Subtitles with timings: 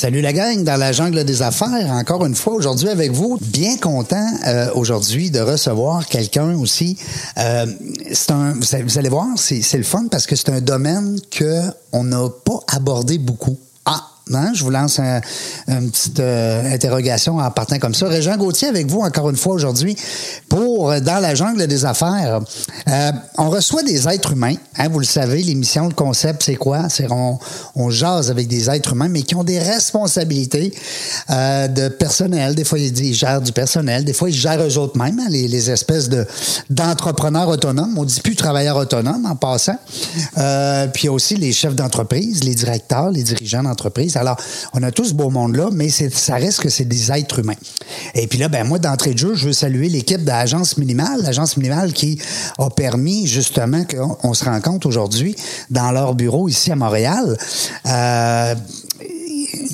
[0.00, 1.90] Salut la gang dans la jungle des affaires.
[1.90, 3.36] Encore une fois aujourd'hui avec vous.
[3.42, 6.96] Bien content euh, aujourd'hui de recevoir quelqu'un aussi.
[7.36, 7.66] Euh,
[8.10, 11.60] c'est un, vous allez- voir, c'est c'est le fun parce que c'est un domaine que
[11.92, 13.58] on n'a pas abordé beaucoup.
[13.84, 14.06] Ah.
[14.34, 15.20] Hein, je vous lance un-
[15.68, 18.08] une petite euh, interrogation en partant comme ça.
[18.08, 19.96] Régent Gauthier avec vous encore une fois aujourd'hui
[20.48, 22.40] pour euh, Dans la jungle des affaires.
[22.88, 24.54] Euh, on reçoit des êtres humains.
[24.76, 26.88] Hein, vous le savez, l'émission, le concept, c'est quoi?
[26.88, 30.72] C'est on, jase avec des êtres humains, mais qui ont des responsabilités
[31.28, 32.54] de personnel.
[32.54, 34.04] Des fois, ils, gèrent du personnel.
[34.04, 36.24] Des fois, ils gèrent eux autres mêmes, hein, les, les espèces de,
[36.68, 37.96] d'entrepreneurs autonomes.
[37.98, 39.78] On dit plus travailleurs autonomes en passant.
[40.92, 44.16] Puis aussi les chefs d'entreprise, les directeurs, les dirigeants d'entreprise.
[44.20, 44.36] Alors,
[44.74, 47.54] on a tous ce beau monde-là, mais ça reste que c'est des êtres humains.
[48.14, 51.22] Et puis là, ben moi, d'entrée de jeu, je veux saluer l'équipe de l'Agence Minimale.
[51.22, 52.20] L'Agence Minimale qui
[52.58, 55.34] a permis justement qu'on on se rencontre aujourd'hui
[55.70, 57.36] dans leur bureau ici à Montréal.
[57.86, 58.54] Euh,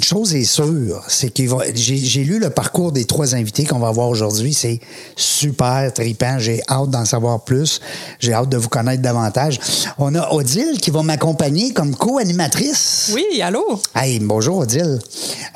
[0.07, 1.43] chose est sûre, c'est que
[1.75, 4.55] j'ai j'ai lu le parcours des trois invités qu'on va voir aujourd'hui.
[4.55, 4.79] C'est
[5.17, 6.39] super trippant.
[6.39, 7.81] J'ai hâte d'en savoir plus.
[8.21, 9.59] J'ai hâte de vous connaître davantage.
[9.99, 13.11] On a Odile qui va m'accompagner comme co-animatrice.
[13.15, 13.81] Oui, allô?
[13.95, 15.01] Hey, bonjour Odile.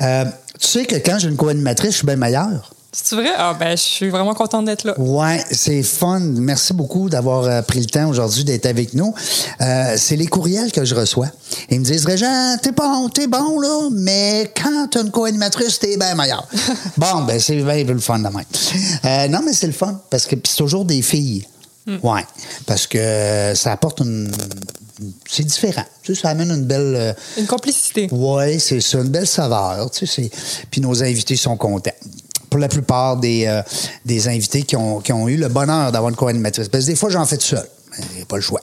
[0.01, 0.25] Euh,
[0.59, 2.73] tu sais que quand j'ai une co-animatrice, je suis bien meilleur.
[2.93, 3.29] C'est vrai?
[3.37, 4.99] Ah, ben, je suis vraiment contente d'être là.
[4.99, 6.19] Ouais, c'est fun.
[6.19, 9.13] Merci beaucoup d'avoir euh, pris le temps aujourd'hui d'être avec nous.
[9.61, 11.27] Euh, c'est les courriels que je reçois.
[11.69, 15.95] Ils me disent, Régent, t'es bon, t'es bon, là, mais quand t'as une co-animatrice, t'es
[15.95, 16.45] bien meilleur.
[16.97, 18.43] bon, ben, c'est bien le fun de même.
[19.05, 21.47] Euh, non, mais c'est le fun, parce que c'est toujours des filles.
[22.03, 22.25] Ouais,
[22.67, 24.31] parce que ça apporte une...
[25.27, 25.83] C'est différent.
[26.03, 26.93] Tu sais, ça amène une belle...
[26.95, 28.07] euh, Une complicité.
[28.11, 29.89] oui, c'est ça, une belle saveur.
[29.89, 30.29] Tu sais,
[30.69, 31.89] puis nos invités sont contents.
[32.51, 33.63] Pour la plupart des, euh,
[34.05, 36.67] des invités qui ont, qui ont eu le bonheur d'avoir une co-animatrice.
[36.67, 37.65] Parce que des fois, j'en fais tout seul.
[37.97, 38.61] Mais j'ai pas le choix.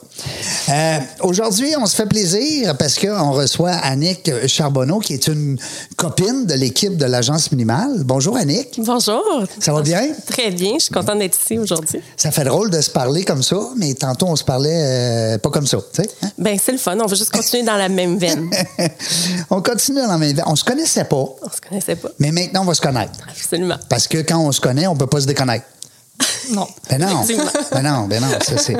[0.69, 5.57] Euh, Aujourd'hui, on se fait plaisir parce qu'on reçoit Annick Charbonneau, qui est une
[5.97, 8.03] copine de l'équipe de l'Agence Minimale.
[8.05, 8.79] Bonjour, Annick.
[8.79, 9.43] Bonjour.
[9.59, 10.07] Ça va bien?
[10.27, 10.73] Très bien.
[10.79, 12.01] Je suis contente d'être ici aujourd'hui.
[12.17, 15.51] Ça fait drôle de se parler comme ça, mais tantôt, on se parlait euh, pas
[15.51, 15.77] comme ça.
[15.93, 16.29] tu sais, hein?
[16.39, 16.97] Ben, c'est le fun.
[16.99, 18.49] On va juste continuer dans la même veine.
[19.51, 20.41] on continue dans la même...
[20.47, 22.09] On se connaissait pas, On se connaissait pas.
[22.17, 23.13] mais maintenant, on va se connaître.
[23.29, 23.77] Absolument.
[23.89, 25.65] Parce que quand on se connaît, on peut pas se déconnaître.
[26.51, 26.67] Non.
[26.89, 27.23] Ben non.
[27.71, 28.75] Ben non, ben non, ça c'est.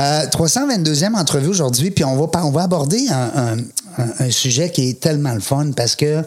[0.00, 3.58] Euh, 322e entrevue aujourd'hui, puis on va, on va aborder un, un-
[4.02, 6.22] un- un sujet qui est tellement le fun parce que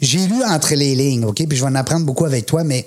[0.00, 1.46] j'ai lu entre les lignes, OK?
[1.46, 2.86] Puis je vais en apprendre beaucoup avec toi, mais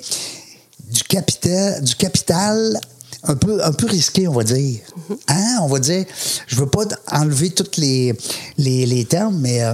[0.91, 2.79] du capital, du capital
[3.25, 4.79] un peu, un peu risqué, on va dire.
[5.27, 5.57] Hein?
[5.61, 6.05] On va dire,
[6.47, 8.13] je veux pas enlever tous les,
[8.57, 9.63] les, les termes, mais.
[9.63, 9.73] euh,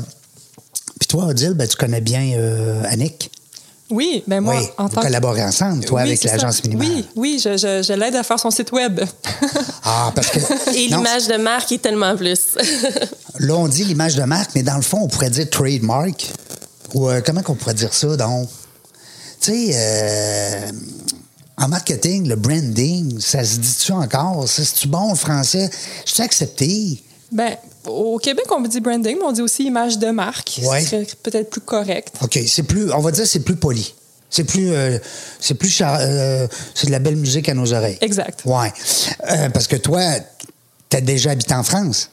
[0.99, 3.31] puis toi, Odile, ben, tu connais bien euh, Annick.
[3.91, 5.05] Oui, ben moi, oui, en vous tant que.
[5.07, 6.87] collaborez ensemble, toi, Oui, avec l'agence minimale.
[6.87, 9.01] Oui, oui, je, je- je l'aide à faire son site web.
[9.83, 10.39] Ah, parce que.
[10.75, 12.39] Et l'image de marque est tellement plus.
[13.39, 16.31] Là, on dit l'image de marque, mais dans le fond, on pourrait dire trademark.
[16.93, 18.49] Ou euh, comment qu'on pourrait dire ça, donc?
[19.41, 20.71] Tu sais, euh,
[21.57, 24.47] en marketing, le branding, ça se dit-tu encore?
[24.47, 25.69] C'est-tu bon, le français?
[26.05, 27.01] Je suis accepté.
[27.31, 27.55] ben,
[27.87, 30.59] au Québec, on dit branding, mais on dit aussi image de marque.
[30.63, 30.81] Ouais.
[30.81, 32.15] Ce serait peut-être plus correct.
[32.21, 33.93] OK, c'est plus, on va dire, c'est plus poli.
[34.29, 34.99] C'est plus, euh,
[35.39, 37.97] c'est plus, char- euh, c'est de la belle musique à nos oreilles.
[38.01, 38.41] Exact.
[38.45, 38.71] Ouais.
[39.31, 40.01] Euh, parce que toi,
[40.87, 42.11] t'as déjà habité en France?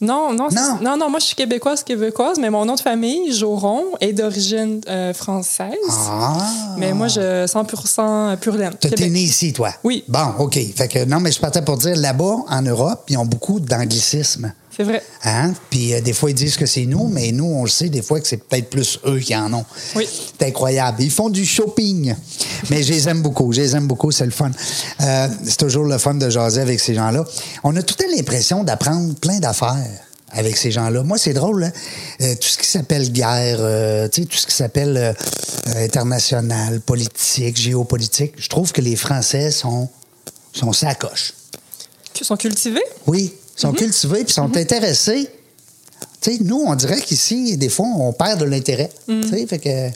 [0.00, 0.78] Non, non, c'est- Non.
[0.82, 4.80] non, non, moi je suis québécoise, québécoise, mais mon nom de famille, Joron, est d'origine
[4.88, 5.72] euh, française.
[5.90, 6.74] Ah.
[6.76, 8.74] Mais moi, je 100% pur laine.
[8.74, 9.72] T'es né ici, toi?
[9.84, 10.04] Oui.
[10.08, 10.58] Bon, OK.
[10.76, 14.52] Fait que, non, mais je partais pour dire, là-bas, en Europe, ils ont beaucoup d'anglicisme.
[14.76, 15.02] C'est vrai.
[15.24, 15.54] Hein?
[15.70, 18.02] Puis euh, des fois, ils disent que c'est nous, mais nous, on le sait des
[18.02, 19.64] fois que c'est peut-être plus eux qui en ont.
[19.94, 20.06] Oui.
[20.06, 21.02] C'est incroyable.
[21.02, 22.14] Ils font du shopping.
[22.68, 23.52] Mais je les aime beaucoup.
[23.52, 24.10] Je les aime beaucoup.
[24.10, 24.50] C'est le fun.
[25.00, 27.24] Euh, c'est toujours le fun de jaser avec ces gens-là.
[27.64, 29.76] On a tout à l'impression d'apprendre plein d'affaires
[30.30, 31.02] avec ces gens-là.
[31.02, 31.64] Moi, c'est drôle.
[31.64, 31.72] hein.
[32.20, 36.80] Euh, tout ce qui s'appelle guerre, euh, tu sais, tout ce qui s'appelle euh, international,
[36.80, 39.88] politique, géopolitique, je trouve que les Français sont,
[40.52, 41.32] sont sacoches.
[42.12, 42.82] Qui sont cultivés?
[43.06, 45.28] Oui, sont cultivés puis sont intéressés.
[46.20, 48.90] Tu sais, nous, on dirait qu'ici, des fois, on perd de l'intérêt.
[49.08, 49.22] Mm.
[49.28, 49.90] Sais, fait que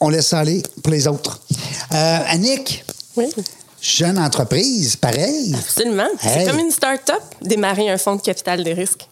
[0.00, 1.40] on laisse ça aller pour les autres.
[1.92, 2.84] Euh, Annick,
[3.16, 3.26] Oui,
[3.80, 5.54] jeune entreprise, pareil.
[5.54, 6.08] absolument.
[6.22, 6.44] Hey.
[6.44, 9.08] C'est comme une start-up, démarrer un fonds de capital de risque.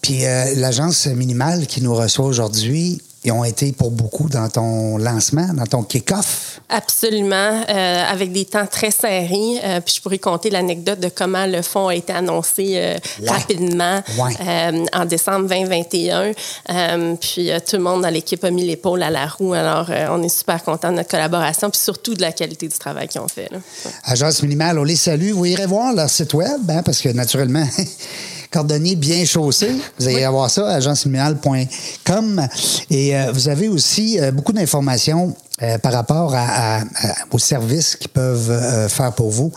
[0.00, 4.96] Puis euh, l'agence minimale qui nous reçoit aujourd'hui, ils ont été pour beaucoup dans ton
[4.96, 6.60] lancement, dans ton kick-off.
[6.70, 9.60] Absolument, euh, avec des temps très serrés.
[9.62, 12.96] Euh, puis je pourrais compter l'anecdote de comment le fonds a été annoncé euh,
[13.26, 14.82] rapidement Ouais.
[14.94, 16.32] en décembre 2021.
[16.70, 19.52] Euh, puis tout le monde dans l'équipe a mis l'épaule à la roue.
[19.52, 23.08] Alors, on est super content de notre collaboration, puis surtout de la qualité du travail
[23.08, 23.48] qu'ils ont fait.
[23.50, 23.58] là.
[24.04, 25.32] Agence minimale, on les salue.
[25.32, 27.66] Vous irez voir leur site web, hein, parce que naturellement,
[28.50, 29.70] cordonnier bien chaussé.
[29.98, 32.46] Vous allez avoir ça, agenceminimale.com.
[32.90, 36.84] Et euh, vous avez aussi euh, beaucoup d'informations euh, par rapport à, à- à-
[37.30, 39.52] aux services qu'ils peuvent euh, faire pour vous,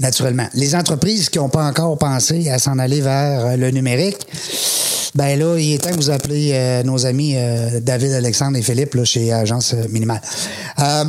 [0.00, 0.46] naturellement.
[0.54, 4.18] Les entreprises qui n'ont pas encore pensé à s'en aller vers euh, le numérique,
[5.14, 8.62] ben là, il est temps que vous appelez euh, nos amis euh, David, Alexandre et
[8.62, 10.20] Philippe là, chez Agence Minimale.
[10.78, 11.04] Euh,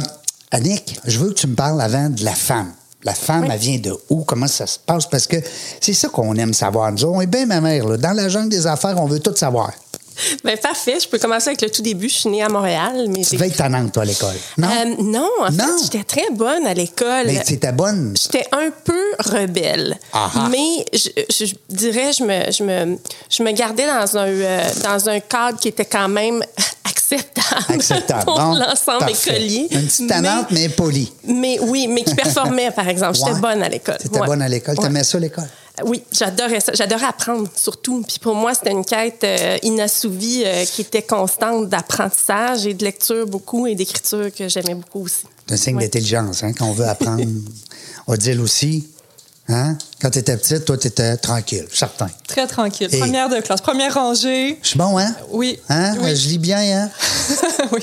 [0.52, 2.72] Annick, je veux que tu me parles avant de la femme.
[3.08, 3.50] La femme, Oui.
[3.54, 4.26] elle vient de où?
[4.26, 5.06] Comment ça se passe?
[5.06, 5.38] Parce que
[5.80, 6.92] c'est ça qu'on aime savoir.
[6.92, 7.88] Nous, on est bien ma mère.
[7.88, 7.96] Là.
[7.96, 9.72] Dans la jungle des affaires, on veut tout savoir.
[10.44, 10.98] Ben, parfait.
[11.02, 12.10] Je peux commencer avec le tout début.
[12.10, 14.36] Je suis née à Montréal, mais Tu devais être tannante, toi, à l'école.
[14.58, 14.68] Non?
[14.68, 15.78] Euh, non, en Non?
[15.78, 17.26] fait, j'étais très bonne à l'école.
[17.28, 18.16] Mais c'était bonne.
[18.22, 19.98] J'étais un peu rebelle,
[20.52, 21.10] mais je,
[21.46, 22.98] je dirais je me, je me
[23.30, 26.44] je me gardais dans un euh, dans un cadre qui était quand même
[26.86, 28.26] acceptable, Acceptable.
[28.26, 29.68] pour Bon, l'ensemble écolier.
[29.72, 31.12] Une petite tannante, mais, polie.
[31.26, 33.16] mais, mais oui, mais qui performait par exemple.
[33.16, 33.40] J'étais Ouais.
[33.40, 33.98] bonne à l'école.
[33.98, 34.28] T'étais Ouais.
[34.28, 34.76] bonne à l'école.
[34.78, 34.84] Ouais.
[34.84, 35.48] T'aimais ça, l'école?
[35.86, 36.72] Oui, j'adorais ça.
[36.74, 38.04] J'adorais apprendre, surtout.
[38.08, 42.84] Puis pour moi, c'était une quête euh, inassouvie euh, qui était constante d'apprentissage et de
[42.84, 45.24] lecture beaucoup et d'écriture que j'aimais beaucoup aussi.
[45.48, 45.84] C'est un signe Ouais.
[45.84, 47.24] d'intelligence, hein, qu'on veut apprendre.
[48.08, 48.88] Odile aussi.
[49.50, 49.78] Hein?
[50.02, 52.10] Quand tu étais petite, toi, tu étais tranquille, certain.
[52.28, 52.90] Très tranquille.
[52.92, 53.62] Et- Première de classe.
[53.62, 54.60] Première rangée.
[54.62, 55.16] Je suis bon, hein?
[55.30, 55.58] Oui.
[55.70, 55.96] Hein?
[56.02, 56.14] Oui.
[56.16, 56.90] Je lis bien, hein?
[57.72, 57.80] oui.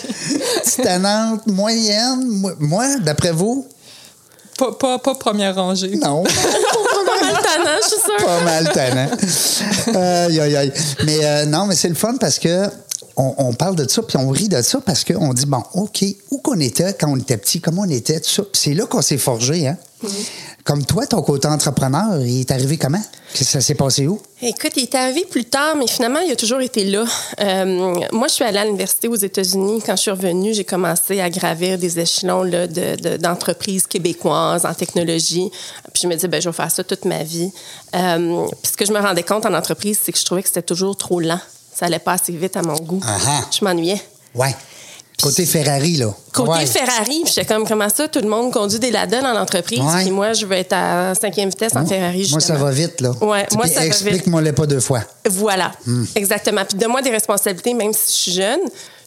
[0.62, 2.52] Petite tannante, moyenne.
[2.58, 3.67] Moi, d'après vous?
[4.58, 5.96] Pas, pas, pas première rangée.
[5.96, 6.22] Non.
[7.04, 8.26] Pas mal tannant, je suis sûre.
[8.26, 9.10] pas mal tannant.
[10.26, 10.72] Aïe, aïe.
[11.04, 12.66] Mais euh, non, mais c'est le fun parce que
[13.16, 16.05] on, on parle de ça, puis on rit de ça parce qu'on dit, bon, OK,
[16.31, 18.43] où qu'on était quand on était petit, comment on était, tout ça.
[18.52, 19.76] C'est là qu'on s'est forgé, hein?
[20.64, 23.00] Comme toi, ton côté entrepreneur, il est arrivé comment?
[23.34, 24.20] Que Ça s'est passé où?
[24.43, 27.05] Écoute, il est arrivé plus tard, mais finalement, il a toujours été là.
[27.40, 29.82] Euh, moi, je suis allée à l'université aux États-Unis.
[29.84, 34.64] Quand je suis revenue, j'ai commencé à gravir des échelons là, de- de- d'entreprises québécoises
[34.67, 35.50] en technologie.
[35.93, 37.50] Puis je me disais, ben, je vais faire ça toute ma vie.
[37.94, 40.49] Euh, puis ce que je me rendais compte en entreprise, c'est que je trouvais que
[40.49, 41.40] c'était toujours trop lent.
[41.74, 43.00] Ça allait pas assez vite à mon goût.
[43.06, 43.40] Ah ah.
[43.56, 44.00] Je m'ennuyais.
[44.34, 44.54] Ouais.
[45.22, 46.12] Côté Ferrari, là.
[46.32, 46.66] Côté Ouais.
[46.66, 50.02] Ferrari, j'étais comme, comment ça, tout le monde conduit des Ladon en entreprise, Ouais.
[50.02, 53.10] puis moi, je veux être à cinquième vitesse en Ferrari, Moi, ça va vite, là.
[53.20, 53.86] Ouais, moi, ça va vite.
[53.86, 55.00] Explique-moi-le pas deux fois.
[55.30, 55.70] Voilà,
[56.16, 56.64] exactement.
[56.64, 58.60] Puis donne-moi des responsabilités, même si je suis jeune,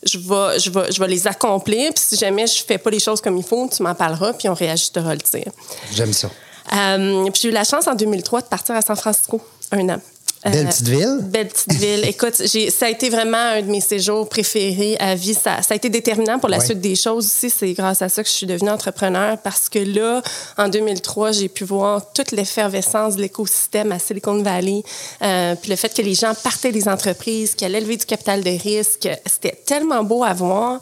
[0.03, 1.91] je vais, je vais, je vais les accomplir.
[1.93, 4.47] Puis si jamais je fais pas les choses comme il faut, tu m'en parleras, puis
[4.47, 5.43] on réajustera le tir.
[5.93, 6.29] J'aime ça.
[6.73, 9.41] Euh, puis j'ai eu la chance en 2003 de partir à San Francisco
[9.71, 9.99] un an.
[10.51, 11.19] Belle Euh, petite ville.
[11.23, 12.05] Belle petite ville.
[12.07, 15.33] Écoute, j'ai, ça a été vraiment un de mes séjours préférés à vie.
[15.33, 16.65] Ça, ça a été déterminant pour la Ouais.
[16.65, 17.49] suite des choses aussi.
[17.49, 20.21] C'est grâce à ça que je suis devenue entrepreneur parce que là,
[20.57, 24.83] en 2003, j'ai pu voir toute l'effervescence de l'écosystème à Silicon Valley.
[25.21, 28.49] Euh, puis le fait que les gens partaient des entreprises, qu'elles élevaient du capital de
[28.51, 30.79] risque, c'était tellement beau à voir.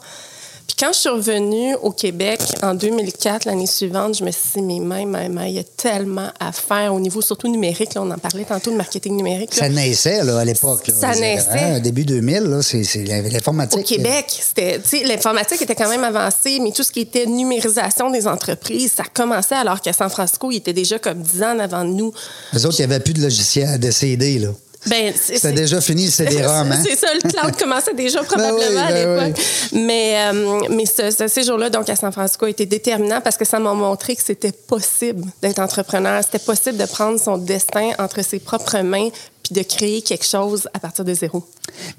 [0.66, 4.62] Puis quand je suis revenue au Québec en 2004, l'année suivante, je me suis dit,
[4.62, 7.94] mais même, même, il y a tellement à faire au niveau surtout numérique.
[7.94, 9.54] Là, on en parlait tantôt de marketing numérique.
[9.54, 9.62] là.
[9.62, 10.90] Ça naissait, là, à l'époque.
[10.92, 11.48] Ça naissait.
[11.52, 13.78] hein, début 2000, là, c'est l'informatique.
[13.78, 17.26] Au Québec, c'était, tu sais, l'informatique était quand même avancée, mais tout ce qui était
[17.26, 21.58] numérisation des entreprises, ça commençait alors qu'à San Francisco, il était déjà comme 10 ans
[21.60, 22.12] avant nous.
[22.52, 24.48] Les autres, il n'y avait plus de logiciel de CD, là.
[24.88, 26.82] Ben, c'est, C'était déjà fini le CD-ROM, hein?
[26.84, 29.44] C'est ça, le cloud commençait déjà probablement Ben oui, à ben l'époque.
[29.72, 33.44] Mais, euh, mais ce, ce séjour-là, donc à San Francisco, a été déterminant parce que
[33.44, 36.22] ça m'a montré que c'était possible d'être entrepreneur.
[36.22, 39.08] C'était possible de prendre son destin entre ses propres mains
[39.42, 41.44] puis de créer quelque chose à partir de zéro.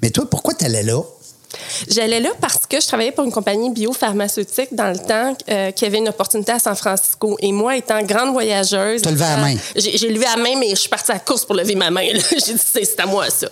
[0.02, 1.00] Mais toi, pourquoi tu allais là?
[1.88, 5.84] J'allais là parce que je travaillais pour une compagnie biopharmaceutique dans le temps euh, qui
[5.84, 7.36] avait une opportunité à San Francisco.
[7.40, 9.02] Et moi, étant grande voyageuse...
[9.02, 9.54] T'as levé la main.
[9.76, 12.02] J'ai levé la main, mais je suis partie à la course pour lever ma main.
[12.12, 13.48] J'ai dit, c'est à moi, ça.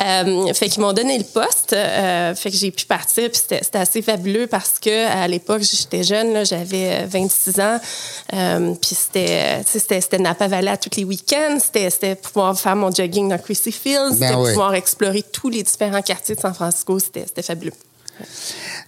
[0.00, 1.72] Euh, fait qu'ils m'ont donné le poste.
[1.72, 3.30] euh, fait que j'ai pu partir.
[3.30, 7.78] Puis c'était assez fabuleux parce que à l'époque, j'étais jeune, j'avais euh, 26 ans.
[8.32, 11.58] Euh, puis c'était euh, tu Napa Valley à tous les week-ends.
[11.60, 14.16] C'était c'était pouvoir faire mon jogging dans Chrissy Fields.
[14.18, 14.50] Ben C'était oui.
[14.50, 16.98] pouvoir explorer tous les différents quartiers de San Francisco.
[16.98, 17.72] C'était c'était fabuleux.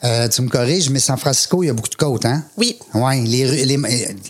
[0.04, 2.44] Euh, tu me corriges, mais San Francisco, il y a beaucoup de côtes, hein?
[2.56, 2.78] Oui.
[2.94, 3.76] Oui, les, les,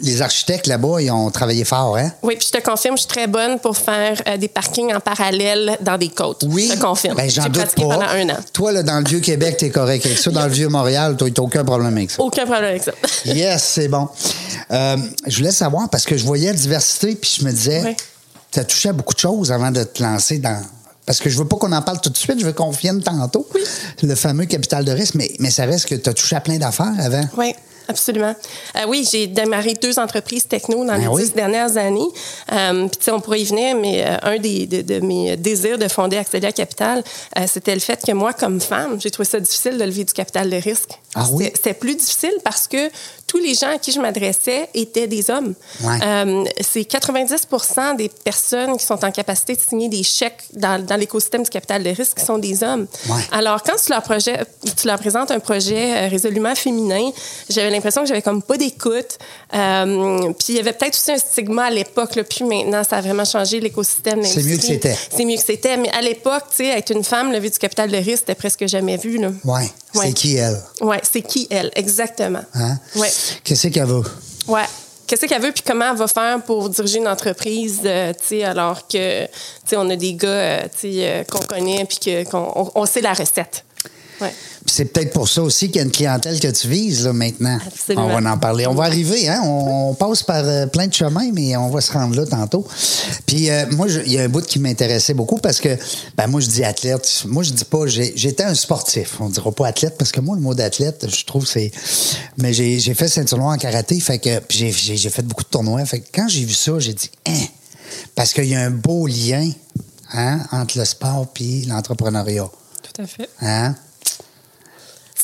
[0.00, 2.10] les architectes là-bas, ils ont travaillé fort, hein?
[2.22, 5.00] Oui, puis je te confirme, je suis très bonne pour faire euh, des parkings en
[5.00, 6.44] parallèle dans des côtes.
[6.48, 6.68] Oui.
[6.70, 7.16] Je te confirme.
[7.16, 7.88] Ben, j'en doute pratiqué pas.
[7.88, 8.38] pendant un an.
[8.54, 10.30] Toi, là, dans le Vieux-Québec, t'es correct avec ça.
[10.30, 12.22] Dans le Vieux-Montréal, t'as aucun problème avec ça.
[12.22, 12.92] Aucun problème avec ça.
[13.26, 14.08] Yes, c'est bon.
[14.70, 14.96] Euh,
[15.26, 17.96] je voulais savoir, parce que je voyais la diversité, puis je me disais, Oui.
[18.52, 20.62] tu as touché à beaucoup de choses avant de te lancer dans.
[21.06, 23.00] Parce que je veux pas qu'on en parle tout de suite, je veux qu'on vienne
[23.02, 23.46] tantôt.
[24.02, 26.58] Le fameux capital de risque, mais, mais ça reste que tu as touché à plein
[26.58, 27.22] d'affaires avant.
[27.38, 27.54] Oui.
[27.88, 28.34] Absolument.
[28.74, 31.22] Euh, oui, j'ai démarré deux entreprises techno dans Ben les oui.
[31.22, 32.00] dix dernières années.
[32.52, 35.36] Euh, Puis, tu sais, on pourrait y venir, mais euh, un des, de, de mes
[35.36, 37.04] désirs de fonder Axelia Capital,
[37.38, 40.12] euh, c'était le fait que moi, comme femme, j'ai trouvé ça difficile de lever du
[40.12, 40.90] capital de risque.
[41.14, 41.44] Ah oui?
[41.54, 42.90] C'était plus difficile parce que
[43.26, 45.54] tous les gens à qui je m'adressais étaient des hommes.
[45.82, 45.98] Ouais.
[46.02, 50.96] Euh, c'est 90% des personnes qui sont en capacité de signer des chèques dans, dans
[50.96, 52.86] l'écosystème du capital de risque qui sont des hommes.
[53.08, 53.20] Ouais.
[53.32, 54.38] Alors, quand tu leur, projet,
[54.76, 57.10] tu leur présentes un projet euh, résolument féminin,
[57.50, 59.18] j'avais l'impression que j'avais comme pas d'écoute.
[59.54, 63.00] Euh, puis il y avait peut-être aussi un stigma à l'époque, puis maintenant, ça a
[63.00, 64.22] vraiment changé l'écosystème.
[64.22, 64.96] C'est mieux que c'était.
[65.10, 65.76] C'est mieux que c'était.
[65.76, 68.66] Mais à l'époque, tu sais, être une femme, lever du capital de risque, c'était presque
[68.66, 69.18] jamais vu.
[69.18, 69.30] Là.
[69.96, 70.06] Ouais.
[70.06, 70.62] C'est qui elle?
[70.80, 72.42] Ouais, c'est qui elle, exactement.
[72.54, 72.78] Hein?
[72.94, 73.10] Ouais.
[73.44, 74.02] Qu'est-ce qu'elle veut?
[74.48, 74.64] Ouais.
[75.06, 78.44] Qu'est-ce qu'elle veut puis comment elle va faire pour diriger une entreprise, euh, tu sais,
[78.44, 79.30] alors que, tu
[79.64, 82.86] sais, on a des gars, euh, tu sais, euh, qu'on connaît puis qu'on on, on
[82.86, 83.64] sait la recette.
[84.20, 84.34] Ouais.
[84.66, 87.12] Puis c'est peut-être pour ça aussi qu'il y a une clientèle que tu vises là,
[87.12, 87.58] maintenant.
[87.64, 88.06] Absolument.
[88.06, 88.66] On va en parler.
[88.66, 89.40] On va arriver, hein?
[89.44, 92.66] On, on passe par euh, plein de chemins, mais on va se rendre là tantôt.
[93.26, 95.76] Puis euh, moi, il y a un bout qui m'intéressait beaucoup parce que,
[96.16, 97.24] ben moi, je dis athlète.
[97.26, 99.20] Moi, je dis pas, j'étais un sportif.
[99.20, 101.70] On dira pas athlète parce que moi, le mot d'athlète, je trouve c'est.
[102.36, 105.84] Mais j'ai fait ceinture noire en karaté, fait que puis j'ai- fait beaucoup de tournois.
[105.86, 107.44] Fait que quand j'ai vu ça, j'ai dit, hein?
[108.16, 109.48] Parce qu'il y a un beau lien
[110.12, 112.48] hein, entre le sport puis l'entrepreneuriat.
[112.82, 113.28] Tout à fait.
[113.40, 113.76] Hein?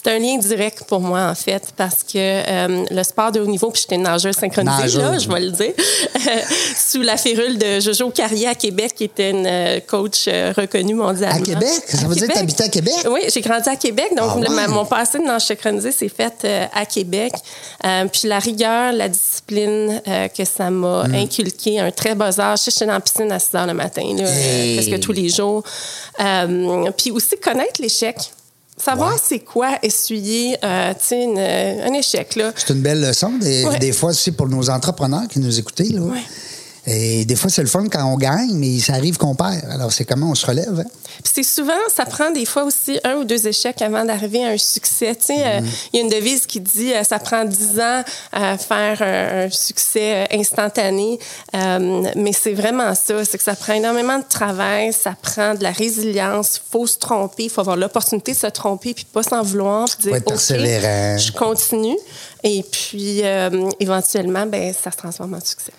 [0.04, 3.46] C'est un lien direct pour moi, en fait, parce que euh, le sport de haut
[3.46, 5.22] niveau, puis j'étais une nageuse synchronisée, là, Nageuse.
[5.24, 5.72] je vais le dire,
[6.76, 10.94] sous la férule de Jojo Carrier à Québec, qui était une euh, coach euh, reconnue
[10.94, 11.36] mondialement.
[11.36, 11.68] À Québec?
[11.86, 12.34] Ça À veut dire que Québec.
[12.34, 12.94] t'habitais à Québec?
[13.08, 14.68] Oui, j'ai grandi à Québec, donc Ah ouais?
[14.68, 17.32] mon passé de nage synchronisé s'est fait euh, à Québec.
[17.86, 21.14] Euh, puis la rigueur, la discipline euh, que ça m'a Hmm.
[21.14, 22.58] inculqué à un très bas âge.
[22.58, 24.76] Je sais, J'étais dans la piscine à 6 heures le matin, là, Hey!
[24.76, 25.62] presque tous les jours.
[26.20, 28.16] Euh, puis aussi connaître l'échec.
[28.76, 29.20] Savoir Ouais.
[29.22, 32.38] c'est quoi essuyer euh, tu sais, une- un échec.
[32.56, 33.78] C'est une belle leçon, des, Ouais.
[33.78, 35.78] des fois aussi pour nos entrepreneurs qui nous écoutent.
[35.80, 36.00] Là.
[36.00, 36.18] Ouais.
[36.84, 39.64] Et des fois, c'est le fun quand on gagne, mais ça arrive qu'on perd.
[39.70, 40.80] Alors, c'est comment on se relève.
[40.80, 40.90] hein?
[41.22, 44.48] Puis c'est souvent, ça prend des fois aussi un ou deux échecs avant d'arriver à
[44.48, 45.14] un succès.
[45.14, 45.88] Tu sais, euh, Mm-hmm.
[45.92, 49.44] il y a une devise qui dit euh, ça prend dix ans à faire un,
[49.46, 51.18] un succès euh, instantané.
[51.54, 55.62] Euh, mais c'est vraiment ça, c'est que ça prend énormément de travail, ça prend de
[55.62, 56.56] la résilience.
[56.56, 59.86] Il faut se tromper, il faut avoir l'opportunité de se tromper puis pas s'en vouloir.
[59.86, 60.32] Puis dire, OK,
[61.18, 61.98] je continue.
[62.42, 63.22] Et puis,
[63.78, 65.72] éventuellement, ben, ça se transforme en succès.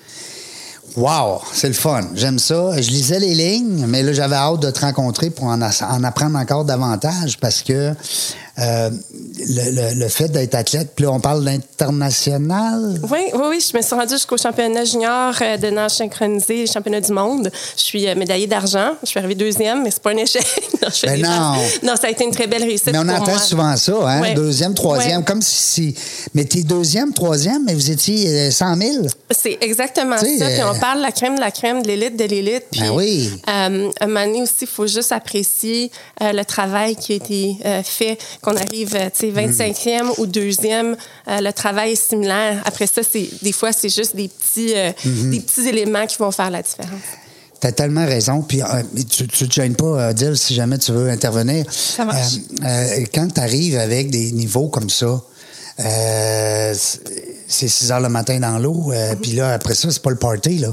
[0.96, 2.02] Wow, c'est le fun.
[2.14, 2.80] J'aime ça.
[2.80, 6.38] Je lisais les lignes, mais là, j'avais hâte de te rencontrer pour en, en apprendre
[6.38, 7.94] encore davantage parce que
[8.60, 8.90] euh,
[9.40, 13.00] le, le- le fait d'être athlète, puis là, on parle d'international.
[13.10, 13.60] Oui, oui, oui.
[13.72, 17.50] Je me suis rendue jusqu'au championnat junior euh, de nage synchronisé, championnat du monde.
[17.78, 18.92] Je suis euh, médaillée d'argent.
[19.04, 20.44] Je suis arrivée deuxième, mais c'est pas un échec.
[20.82, 21.22] non, je Ben
[21.84, 21.96] non.
[21.96, 22.92] ça a été une très belle réussite.
[22.92, 23.40] Mais on pour entend moi.
[23.40, 24.22] souvent ça, hein?
[24.22, 24.34] Ouais.
[24.34, 25.26] Deuxième, troisième, Ouais.
[25.26, 25.96] comme si,
[26.34, 28.94] Mais t'es deuxième, troisième, mais vous étiez euh, 100 000.
[29.32, 30.24] C'est exactement ça.
[30.26, 32.66] Puis on parle de la crème de la crème, de l'élite de l'élite.
[32.72, 33.32] Puis, Ben oui.
[33.50, 35.92] euh, un moment donné aussi, il faut juste apprécier
[36.22, 40.96] le travail qui a été fait, qu'on arrive, euh, tu sais, 25e ou deuxième,
[41.28, 42.62] euh, le travail est similaire.
[42.66, 45.30] Après ça, c'est des fois, c'est juste des petits, euh, Mm-hmm.
[45.32, 47.02] des petits éléments qui vont faire la différence.
[47.60, 48.42] T'as tellement raison.
[48.42, 48.66] Puis euh,
[49.10, 51.66] tu, tu te gênes pas, Dil, si jamais tu veux intervenir.
[51.72, 52.36] Ça marche.
[52.62, 55.22] Euh, euh, quand tu arrives avec des niveaux comme ça,
[55.80, 56.74] euh,
[57.54, 60.16] c'est 6 heures le matin dans l'eau, euh, puis là, après ça, c'est pas le
[60.18, 60.70] party, là.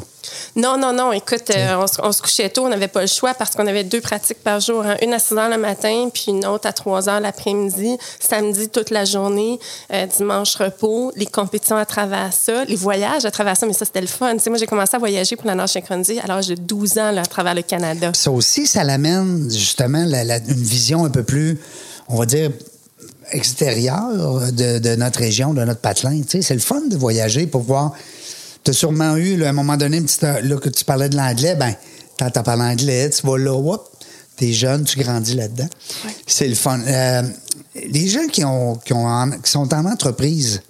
[0.55, 1.13] Non, non, non.
[1.13, 3.67] Écoute, euh, on, se- on se couchait tôt, on n'avait pas le choix parce qu'on
[3.67, 4.85] avait deux pratiques par jour.
[4.85, 4.97] hein.
[5.03, 7.97] Une à 6 heures le matin, puis une autre à 3 heures l'après-midi.
[8.21, 9.59] Samedi, toute la journée.
[9.93, 11.11] Euh, dimanche, repos.
[11.17, 12.65] Les compétitions à travers ça.
[12.67, 13.67] Les voyages à travers ça.
[13.67, 14.35] Mais ça, c'était le fun.
[14.35, 16.99] Tu sais, moi, j'ai commencé à voyager pour la nage synchronisée à l'âge de 12
[16.99, 18.11] ans là, à travers le Canada.
[18.15, 21.59] Ça aussi, ça l'amène justement la- la- une vision un peu plus,
[22.09, 22.51] on va dire,
[23.33, 26.21] extérieure de, de notre région, de notre patelin.
[26.23, 27.93] Tu sais, c'est le fun de voyager pour voir.
[28.65, 31.09] Tu as sûrement eu, là, à un moment donné, une petite, là, que tu parlais
[31.09, 31.75] de l'anglais, ben,
[32.17, 33.83] t'entends parler anglais, tu vas là, whoop,
[34.37, 35.69] t'es jeune, tu grandis là-dedans.
[36.27, 36.81] C'est le fun.
[36.87, 37.23] Euh,
[37.91, 40.61] les gens qui, ont, qui, ont en- qui sont en entreprise,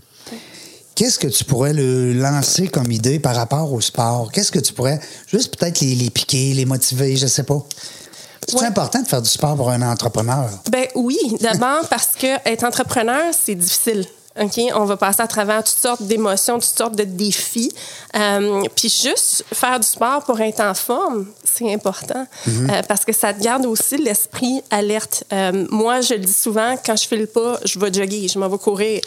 [0.96, 4.30] Qu'est-ce que tu pourrais le lancer comme idée par rapport au sport?
[4.32, 5.00] Qu'est-ce que tu pourrais
[5.32, 7.64] juste peut-être les, les piquer, les motiver, je sais pas.
[8.48, 8.66] C'est Ouais.
[8.66, 10.48] important de faire du sport pour un entrepreneur.
[10.70, 14.04] Ben oui, d'abord parce que être entrepreneur, c'est difficile.
[14.38, 17.72] OK, on va passer à travers toutes sortes d'émotions, toutes sortes de défis.
[18.16, 23.12] Euh, puis juste faire du sport pour être en forme, c'est important euh, parce que
[23.12, 25.24] ça te garde aussi l'esprit alerte.
[25.32, 28.48] Euh, moi, je le dis souvent, quand je file pas, je vais jogger, je m'en
[28.48, 29.00] vais courir.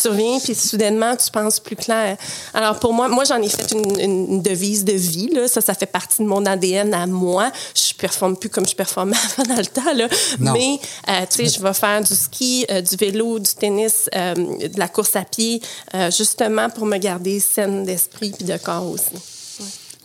[0.00, 2.16] Tu reviens, puis soudainement, tu penses plus clair.
[2.54, 5.30] Alors pour moi, moi j'en ai fait une, une devise de vie.
[5.34, 5.48] Là.
[5.48, 7.50] Ça, ça fait partie de mon ADN à moi.
[7.74, 9.94] Je performe plus comme je performais avant dans le temps.
[9.94, 10.06] Là.
[10.38, 10.52] Non.
[10.52, 10.78] Mais
[11.26, 14.08] tu sais, je vais faire du ski, du vélo, du tennis,
[14.68, 15.60] de la course à pied,
[15.94, 19.16] euh, justement pour me garder saine d'esprit puis de corps aussi.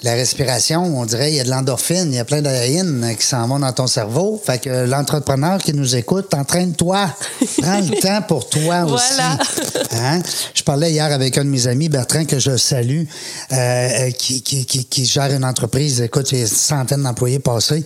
[0.03, 3.25] La respiration, on dirait, il y a de l'endorphine, il y a plein d'aérine qui
[3.25, 4.39] s'en vont dans ton cerveau.
[4.43, 7.09] Fait que l'entrepreneur qui nous écoute, entraîne-toi.
[7.61, 9.21] Prends le temps pour toi aussi.
[9.93, 10.21] Hein?
[10.53, 13.03] Je parlais hier avec un de mes amis, Bertrand, que je salue,
[13.51, 16.01] euh, euh, qui, qui, qui, qui gère une entreprise.
[16.01, 17.83] Écoute, il y a une centaine d'employés passés.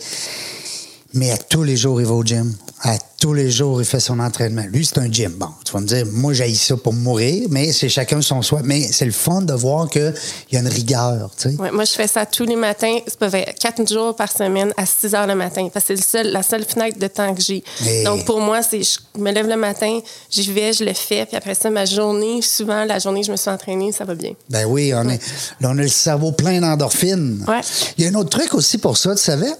[1.13, 2.53] Mais à tous les jours, il va au gym.
[2.83, 4.61] À tous les jours, il fait son entraînement.
[4.71, 5.31] Lui, c'est un gym.
[5.37, 8.61] Bon, tu vas me dire, moi, j'ai ça pour mourir, mais c'est chacun son choix.
[8.63, 10.13] Mais c'est le fun de voir qu'il
[10.51, 11.55] y a une rigueur, tu sais.
[11.55, 12.99] Ouais, moi, je fais ça tous les matins.
[13.07, 15.67] Ça peut être quatre jours par semaine à 6 heures le matin.
[15.73, 17.63] Parce que c'est seul, la seule fenêtre de temps que j'ai.
[17.87, 19.99] Et- Donc, pour moi, c'est je me lève le matin,
[20.29, 21.25] j'y vais, je le fais.
[21.25, 24.13] Puis après ça, ma journée, souvent, la journée que je me suis entraînée, ça va
[24.15, 24.33] bien.
[24.49, 25.19] Ben oui, on, est,
[25.59, 27.43] là, on a le cerveau plein d'endorphines.
[27.47, 27.61] Ouais.
[27.97, 29.51] Il y a un autre truc aussi pour ça, tu savais?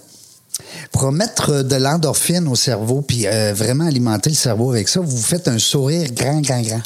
[0.91, 5.17] Pour mettre de l'endorphine au cerveau, puis euh, vraiment alimenter le cerveau avec ça, vous
[5.21, 6.81] faites un sourire grand, grand, grand.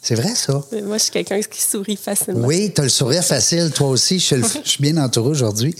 [0.00, 0.62] C'est vrai, ça?
[0.72, 2.46] Mais Moi, je suis quelqu'un qui sourit facilement.
[2.46, 4.18] Oui, tu as le sourire facile, toi aussi.
[4.20, 5.74] Je suis, le- je suis bien entouré aujourd'hui.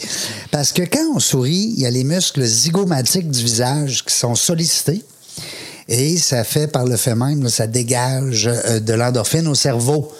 [0.51, 4.35] Parce que quand on sourit, il y a les muscles zygomatiques du visage qui sont
[4.35, 5.03] sollicités.
[5.87, 10.13] Et ça fait par le fait même, là, ça dégage euh, de l'endorphine au cerveau.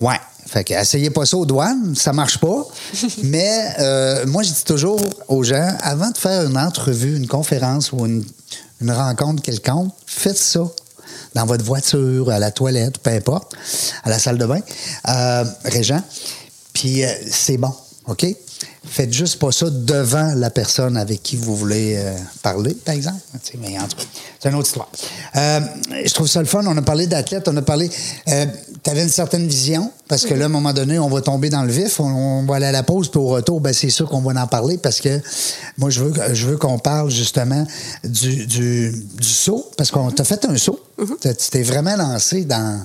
[0.00, 0.16] Ouais.
[0.52, 2.66] Fait que essayez pas ça aux douanes, ça marche pas.
[3.22, 7.90] Mais euh, moi, je dis toujours aux gens, avant de faire une entrevue, une conférence
[7.90, 8.22] ou une,
[8.82, 10.64] une rencontre quelconque, faites ça
[11.34, 13.54] dans votre voiture, à la toilette, peu importe,
[14.04, 14.60] à la salle de bain,
[15.08, 16.02] euh, Régent.
[16.74, 17.72] Puis euh, c'est bon,
[18.06, 18.26] OK?
[18.84, 23.20] Faites juste pas ça devant la personne avec qui vous voulez euh, parler, par exemple.
[23.60, 24.02] Mais en tout cas,
[24.40, 24.90] c'est une autre histoire.
[25.36, 25.60] Euh,
[26.04, 26.62] je trouve ça le fun.
[26.66, 27.88] On a parlé d'athlètes, on a parlé.
[28.28, 28.46] Euh,
[28.82, 31.48] tu avais une certaine vision, parce que là, à un moment donné, on va tomber
[31.48, 32.04] dans le vif, on,
[32.40, 34.46] on va aller à la pause, puis au retour, ben, c'est sûr qu'on va en
[34.48, 35.20] parler, parce que
[35.78, 37.64] moi, je veux, je veux qu'on parle justement
[38.04, 40.80] du, du, du saut, parce qu'on t'a fait un saut.
[41.20, 42.84] T'as- Tu t'es vraiment lancé dans,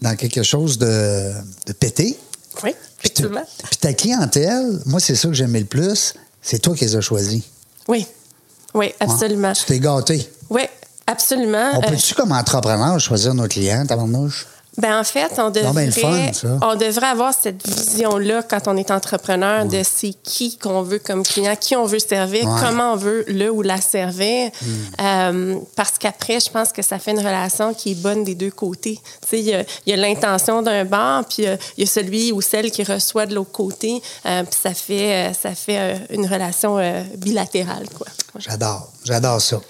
[0.00, 1.32] dans quelque chose de,
[1.66, 2.16] de pété.
[2.62, 2.70] Oui,
[3.04, 3.42] effectivement.
[3.64, 7.00] puis ta clientèle, moi, c'est ça que j'aimais le plus, c'est toi qui les as
[7.00, 7.42] choisis.
[7.88, 8.06] Oui,
[8.74, 9.52] oui, absolument.
[9.52, 10.28] Tu t'es gâté.
[10.50, 10.62] Oui,
[11.06, 11.70] absolument.
[11.74, 14.46] On Euh, peut-tu, comme entrepreneur, choisir nos clients, tabarnouche?
[14.78, 16.30] Ben en fait, on devrait, fun,
[16.62, 21.22] on devrait avoir cette vision-là quand on est entrepreneur de c'est qui qu'on veut comme
[21.24, 22.58] client, qui on veut servir, Ouais.
[22.58, 24.50] comment on veut le ou la servir.
[24.62, 24.66] Hmm.
[25.02, 28.50] Euh, parce qu'après, je pense que ça fait une relation qui est bonne des deux
[28.50, 28.98] côtés.
[29.20, 31.90] Tu sais, il y a- y a, l'intention d'un bar, puis euh, il y a
[31.90, 36.26] celui ou celle qui reçoit de l'autre côté, euh, puis ça fait, ça fait une
[36.26, 38.06] relation euh, bilatérale, quoi.
[38.38, 38.88] J'adore.
[39.04, 39.60] J'adore ça.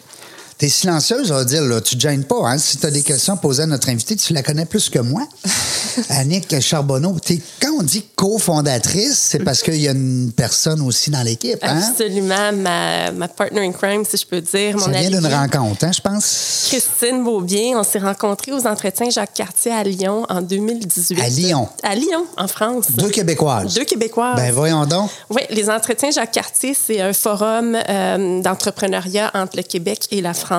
[0.63, 1.81] T'es silencieuse, on va dire, là.
[1.81, 2.57] Tu te gênes pas, hein?
[2.57, 5.01] Si tu as des questions à poser à notre invité, tu la connais plus que
[5.01, 5.23] moi.
[6.11, 7.17] Annick Charbonneau.
[7.19, 11.59] T'es, quand on dit cofondatrice, c'est parce qu'il y a une personne aussi dans l'équipe,
[11.63, 11.81] hein?
[11.91, 14.79] Absolument, ma, ma partner in crime, si je peux dire.
[14.79, 16.67] Ça mon vient d'une rencontre, hein, je pense?
[16.69, 21.21] Christine Beaubien, on s'est rencontrés aux entretiens Jacques Cartier à Lyon en 2018.
[21.21, 21.69] À Lyon?
[21.83, 22.87] À Lyon, en France.
[22.93, 23.75] Deux Québécoises.
[23.75, 24.37] Deux Québécoises.
[24.37, 25.11] Ben, voyons donc.
[25.29, 30.35] Oui, les entretiens Jacques Cartier, c'est un forum euh, d'entrepreneuriat entre le Québec et la
[30.35, 30.52] France.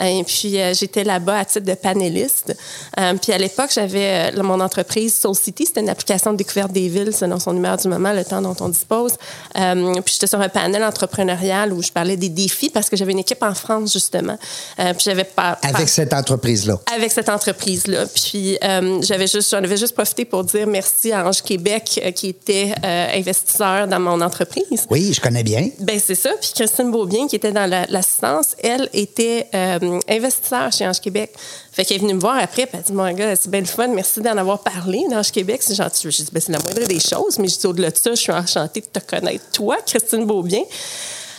[0.00, 2.56] Et puis, euh, j'étais là-bas à titre de panéliste.
[2.98, 5.66] Euh, puis, à l'époque, j'avais euh, mon entreprise Soul City.
[5.66, 8.56] C'était une application de découverte des villes selon son numéro du moment, le temps dont
[8.60, 9.12] on dispose.
[9.54, 13.18] Puis, j'étais sur un panel entrepreneurial où je parlais des défis parce que j'avais une
[13.18, 14.36] équipe en France, justement.
[14.76, 15.58] Puis, j'avais pas...
[15.62, 16.78] Avec cette entreprise-là.
[16.94, 18.06] avec cette entreprise-là.
[18.14, 18.58] Puis
[19.02, 22.74] j'avais juste, j'en avais juste profité pour dire merci à Ange Québec qui était
[23.14, 24.86] investisseur dans mon entreprise.
[24.90, 25.68] Oui, je connais bien.
[25.80, 26.30] Ben c'est ça.
[26.40, 31.32] Puis Christine Beaubien, qui était dans la- l'assistance, elle était euh, investisseur chez Ange Québec.
[31.72, 33.66] Fait qu'elle est venue me voir après, puis elle dit Mon gars, c'est bien le
[33.66, 35.60] fun, merci d'en avoir parlé d'Ange Québec.
[35.62, 36.10] C'est gentil.
[36.10, 38.20] J'ai dit ben, C'est la moindre des choses, mais je dis au-delà de ça, je
[38.20, 40.62] suis enchantée de te connaître, toi, Christine Beaubien.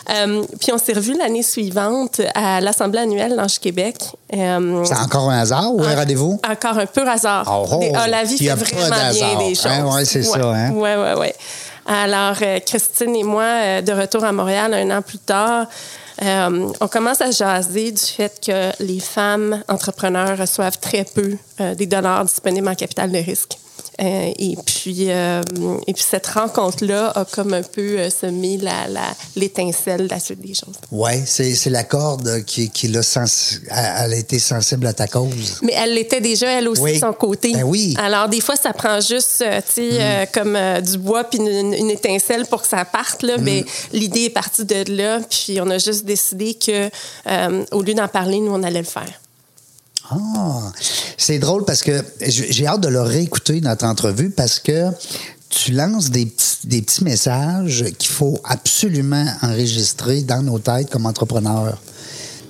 [0.09, 3.97] Euh, puis on s'est revus l'année suivante à l'Assemblée annuelle d'Ange Québec.
[4.33, 6.39] Euh, C'est encore un hasard ou un rendez-vous?
[6.49, 7.45] encore un peu hasard.
[7.47, 7.83] Oh, oh.
[7.95, 9.67] Ah, la vie fait vraiment bien des choses.
[9.67, 10.71] Hein, ouais, c'est ça, hein.
[10.73, 11.27] Oui, oui, oui.
[11.85, 15.67] Alors, euh, Christine et moi, de retour à Montréal un an plus tard,
[16.23, 21.73] euh, on commence à jaser du fait que les femmes entrepreneurs reçoivent très peu euh,
[21.73, 23.57] des dollars disponibles en capital de risque.
[24.01, 25.41] Euh, et, puis, euh,
[25.85, 29.03] et puis, cette rencontre-là a comme un peu euh, semé la, la,
[29.35, 30.75] l'étincelle de la suite des choses.
[30.91, 35.59] Oui, c'est, la corde qui, qui l'a sens- elle a été sensible à ta cause.
[35.61, 36.93] Mais elle l'était déjà, elle aussi, Oui.
[36.95, 37.53] de son côté.
[37.53, 37.95] Ben oui.
[37.99, 41.91] Alors, des fois, ça prend juste, tu sais, euh, comme du bois puis une, une
[41.91, 43.21] étincelle pour que ça parte.
[43.21, 43.37] Là.
[43.37, 43.43] Mm.
[43.43, 45.19] Mais l'idée est partie de là.
[45.29, 46.89] Puis, on a juste décidé que,
[47.71, 49.20] au lieu d'en parler, nous, on allait le faire.
[50.12, 50.71] Ah,
[51.17, 54.89] c'est drôle parce que j'ai hâte de le réécouter, notre entrevue, parce que
[55.50, 61.06] tu lances des petits, des petits messages qu'il faut absolument enregistrer dans nos têtes comme
[61.06, 61.78] entrepreneurs.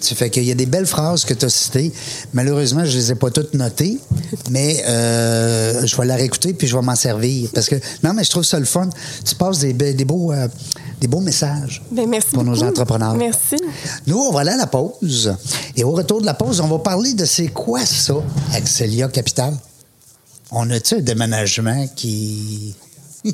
[0.02, 1.92] Tu fais qu'il y a des belles phrases que tu as citées.
[2.34, 4.00] Malheureusement, je les ai pas toutes notées,
[4.50, 7.50] mais euh, je vais la réécouter puis je vais m'en servir.
[7.54, 8.90] Parce que, non, mais je trouve ça le fun.
[9.24, 10.48] Tu passes des, be- des, beaux, euh,
[11.00, 13.16] des beaux messages Ben, merci pour nos entrepreneurs.
[13.16, 13.58] Merci.
[14.08, 15.36] Nous, on va aller à la pause.
[15.76, 18.16] Et au retour de la pause, on va parler de c'est quoi ça,
[18.54, 19.56] Axelia Capital?
[20.52, 22.76] On a-tu un déménagement qui.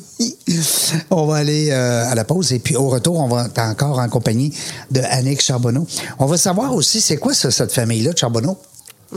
[1.12, 4.00] on va aller euh, à la pause et puis au retour, on va être encore
[4.00, 4.54] en compagnie
[4.92, 5.88] de Annick Charbonneau.
[6.20, 8.58] On va savoir aussi c'est quoi ça, cette famille-là de Charbonneau?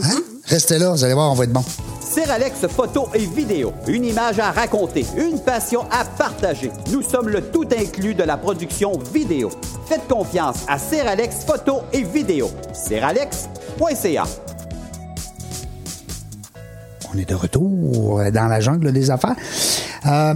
[0.01, 0.21] Hein?
[0.45, 1.63] Restez là, vous allez voir, on va être bon.
[2.29, 6.71] Alex photo et vidéo, une image à raconter, une passion à partager.
[6.91, 9.49] Nous sommes le tout inclus de la production vidéo.
[9.87, 12.49] Faites confiance à Alex photo et vidéo.
[12.73, 14.23] Seralex.ca.
[17.13, 19.35] On est de retour dans la jungle des affaires.
[20.05, 20.33] Euh,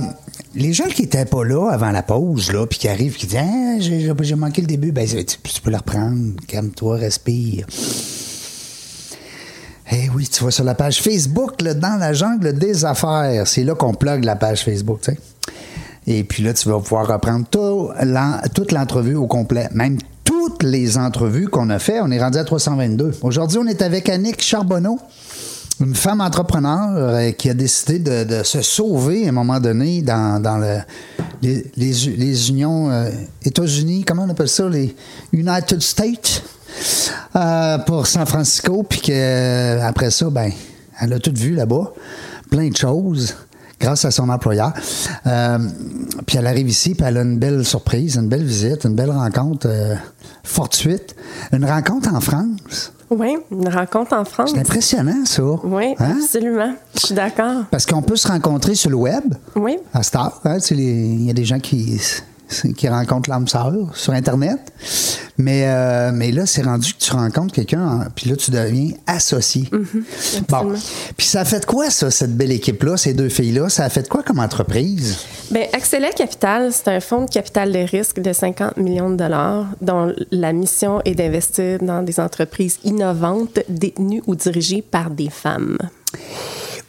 [0.53, 3.39] les gens qui étaient pas là avant la pause, là, puis qui arrivent, qui disent
[3.39, 6.33] ah, j'ai, manqué le début, ben, tu, peux le reprendre.
[6.47, 7.65] Calme-toi, respire.
[9.91, 13.45] Eh oui, tu vois sur la page Facebook, là, dans la jungle des affaires.
[13.47, 15.19] C'est là qu'on plug la page Facebook, tu sais.
[16.07, 17.45] Et puis là, tu vas pouvoir reprendre
[18.53, 19.69] toute l'entrevue au complet.
[19.73, 23.11] Même toutes les entrevues qu'on a fait, on est rendu à 322.
[23.21, 24.99] Aujourd'hui, on est avec Annick Charbonneau,
[25.81, 30.41] une femme entrepreneur euh, qui a décidé de, se sauver à un moment donné dans,
[30.41, 30.81] dans le-
[31.41, 33.09] les, unions euh,
[33.43, 34.95] États-Unis, comment on appelle ça, les
[35.33, 36.43] United States,
[37.35, 40.51] euh, pour San Francisco, puis qu'après ça, ben,
[40.99, 41.93] elle a tout vu là-bas,
[42.49, 43.35] plein de choses
[43.79, 44.71] grâce à son employeur.
[46.25, 49.11] Puis elle arrive ici, puis elle a une belle surprise, une belle visite, une belle
[49.11, 49.67] rencontre
[50.43, 51.15] fortuite.
[51.51, 52.93] Une rencontre en France.
[53.09, 54.51] Oui, une rencontre en France.
[54.53, 55.43] C'est impressionnant, ça.
[55.63, 56.17] Oui, Hein?
[56.21, 56.73] absolument.
[56.95, 57.63] Je suis d'accord.
[57.69, 59.77] Parce qu'on peut se rencontrer sur le web, Oui.
[59.93, 60.41] à Star.
[60.43, 61.99] Hein, Il y a des gens qui,
[62.77, 64.59] qui rencontrent l'âme sœur sur Internet.
[65.37, 68.91] Mais, euh, mais là, c'est rendu que tu rencontres quelqu'un, en- puis là, tu deviens
[69.05, 69.67] associé.
[69.71, 69.81] bon.
[70.49, 70.77] absolument.
[71.17, 73.67] Puis ça a fait quoi, ça, cette belle équipe-là, ces deux filles-là?
[73.69, 75.17] Ça a fait quoi comme entreprise?
[75.51, 79.65] Bien, Accélère Capital, c'est un fonds de capital de risque de 50 millions de dollars
[79.81, 85.77] dont la mission est d'investir dans des entreprises innovantes détenues ou dirigées par des femmes.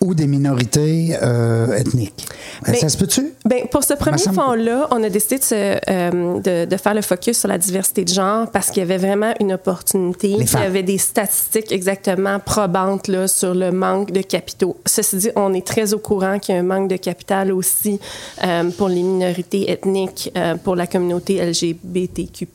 [0.06, 2.28] Ou des minorités euh, ethniques?
[2.64, 3.32] Ben, ça se peut-tu?
[3.44, 7.02] Ben, pour ce premier fonds-là, on a décidé de, se, euh, de, de faire le
[7.02, 10.28] focus sur la diversité de genre parce qu'il y avait vraiment une opportunité.
[10.28, 14.76] Il y avait des statistiques exactement probantes là, sur le manque de capitaux.
[14.86, 17.98] Ceci dit, on est très au courant qu'il y a un manque de capital aussi
[18.44, 22.48] euh, pour les minorités ethniques, euh, pour la communauté LGBTQ+.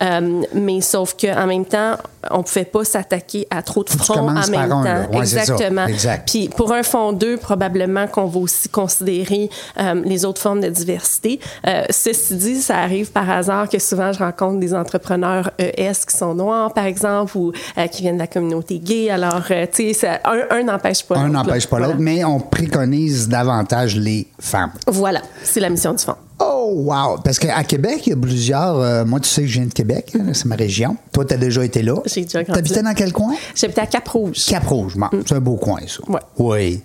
[0.00, 1.96] Euh, mais sauf qu'en même temps,
[2.30, 4.82] on ne pouvait pas s'attaquer à trop de fronts en même temps.
[5.12, 5.18] Ouais.
[5.18, 5.86] Exactement.
[5.86, 6.28] Exact.
[6.30, 10.68] Puis pour un fonds 2, probablement qu'on va aussi considérer euh, les autres formes de
[10.68, 11.40] diversité.
[11.66, 16.16] Euh, ceci dit, ça arrive par hasard que souvent je rencontre des entrepreneurs ES qui
[16.16, 19.10] sont noirs, par exemple, ou euh, qui viennent de la communauté gay.
[19.10, 21.42] Alors, euh, tu sais, un un n'empêche pas Un l'autre, là.
[21.44, 22.02] n'empêche pas l'autre, Voilà.
[22.04, 24.72] mais on préconise davantage les femmes.
[24.86, 26.16] Voilà, c'est la mission du fonds.
[26.40, 27.18] Oh, wow!
[27.24, 28.78] Parce qu'à Québec, il y a plusieurs.
[28.78, 30.96] euh, moi, tu sais que je viens de Québec, hein, c'est ma région.
[31.12, 31.96] Toi, tu as déjà été là.
[32.06, 33.34] J'ai déjà T'habitais dans quel coin?
[33.56, 34.44] J'habitais à Cap-Rouge.
[34.46, 34.94] Cap-Rouge.
[34.96, 35.98] Bon, c'est un beau coin, ça.
[36.06, 36.14] Mm.
[36.14, 36.20] Ouais.
[36.38, 36.82] Oui.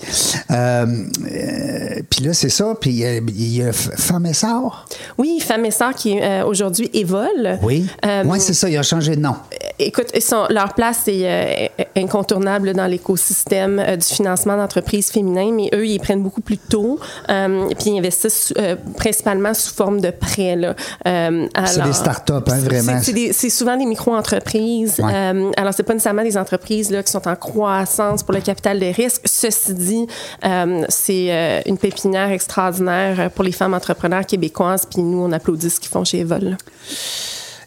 [0.49, 0.85] Euh,
[1.31, 2.73] euh, puis là, c'est ça.
[2.79, 4.87] Puis il y a F- Femme et Sœur?
[5.17, 7.59] Oui, Femmes et qui aujourd'hui évolent.
[7.61, 7.87] Oui.
[8.25, 8.69] Oui, c'est ça.
[8.69, 9.35] Il a changé de nom.
[9.79, 15.99] Écoute, sont- leur place est incontournable dans l'écosystème du financement d'entreprises féminines, mais eux, ils
[15.99, 18.75] prennent beaucoup plus tôt, puis ils investissent euh,
[19.53, 20.55] sous forme de prêts.
[20.55, 20.75] là.
[21.07, 22.99] Euh, C'est des startups, hein, vraiment.
[23.01, 24.99] C'est souvent des micro-entreprises.
[24.99, 25.11] Ouais.
[25.13, 28.79] Euh, alors, c'est pas nécessairement des entreprises là, qui sont en croissance pour le capital
[28.79, 29.21] de risque.
[29.25, 30.07] Ceci dit,
[30.45, 35.69] euh, c'est euh, une pépinière extraordinaire pour les femmes entrepreneurs québécoises, puis nous, on applaudit
[35.69, 36.57] ce qu'ils font chez Evol.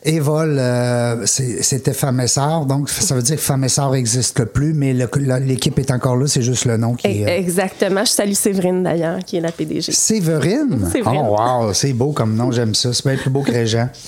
[0.08, 2.64] Evol, euh, c'était Femme et Sœur.
[2.64, 6.26] Donc, ça veut dire que Femme et Sœur n'existe plus, mais l'équipe est encore là.
[6.28, 7.24] C'est juste le nom qui est.
[7.24, 8.04] euh, Exactement.
[8.04, 9.90] Je salue Séverine, d'ailleurs, qui est la PDG.
[9.92, 10.88] Séverine?
[10.92, 11.22] Séverine.
[11.28, 12.92] Oh, wow, c'est beau comme nom, j'aime ça.
[12.92, 13.88] C'est bien plus beau que Régent.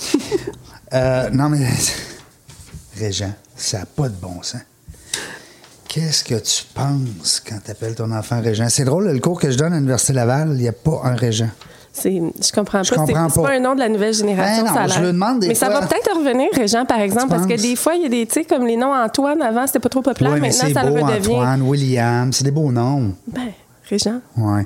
[0.91, 1.67] Euh, non, mais.
[2.97, 4.61] Régent, ça n'a pas de bon sens.
[5.87, 8.69] Qu'est-ce que tu penses quand tu appelles ton enfant Régent?
[8.69, 11.13] C'est drôle, le cours que je donne à l'Université Laval, il n'y a pas un
[11.13, 11.49] Régent.
[11.95, 12.83] Je comprends pas.
[12.83, 13.47] Je comprends c'est, pas.
[13.49, 14.63] pas un nom de la nouvelle génération.
[14.63, 17.23] Ben non, a je le demande des Mais ça va peut-être revenir, Régent, par exemple,
[17.25, 19.41] Tu parce que des fois, il y a des, tu sais, comme les noms Antoine,
[19.41, 20.33] avant, c'était pas trop populaire.
[20.33, 21.31] Oui, mais Maintenant, ça beau, le redevient.
[21.35, 23.13] Antoine, William, c'est des beaux noms.
[23.27, 23.41] Ben,
[23.89, 24.19] Régent.
[24.37, 24.63] Ouais.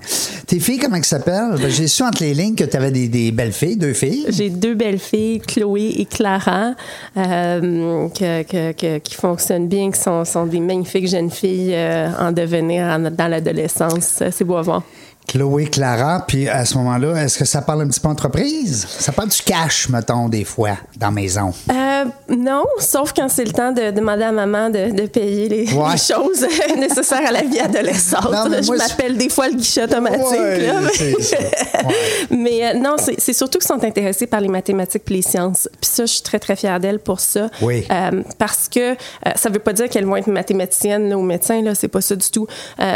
[0.48, 1.56] Tes filles, comment elles s'appellent?
[1.58, 4.26] Ben, J'ai su entre les lignes que tu avais des, des belles filles, deux filles.
[4.28, 6.74] J'ai deux belles filles, Chloé et Clara,
[7.16, 12.10] euh, que- que- que- qui fonctionnent bien, qui sont, sont des magnifiques jeunes filles euh,
[12.20, 14.22] en devenir en- dans l'adolescence.
[14.30, 14.84] C'est beau à voir.
[15.28, 18.86] Chloé, Clara, puis à ce moment-là, est-ce que ça parle un petit peu entreprise?
[18.88, 21.52] Ça parle du cash, mettons, des fois, dans la maison.
[21.72, 25.74] Euh, non, sauf quand c'est le temps de demander à maman de, de payer les,
[25.74, 25.94] Ouais.
[25.94, 26.46] les choses
[26.78, 28.32] nécessaires à la vie adolescente.
[28.32, 30.24] Non, je m'appelle des fois le guichet automatique.
[30.30, 31.38] Ouais, là, mais- c'est ça.
[31.84, 31.94] Ouais.
[32.30, 35.68] Mais euh, non, c'est surtout qu'ils sont intéressés par les mathématiques et les sciences.
[35.82, 37.50] Puis ça, je suis très, très fière d'elles pour ça.
[37.62, 37.86] Oui.
[37.92, 38.96] Euh, parce que
[39.36, 42.16] ça veut pas dire qu'elles vont être mathématiciennes là, ou médecins, là, c'est pas ça
[42.16, 42.48] du tout.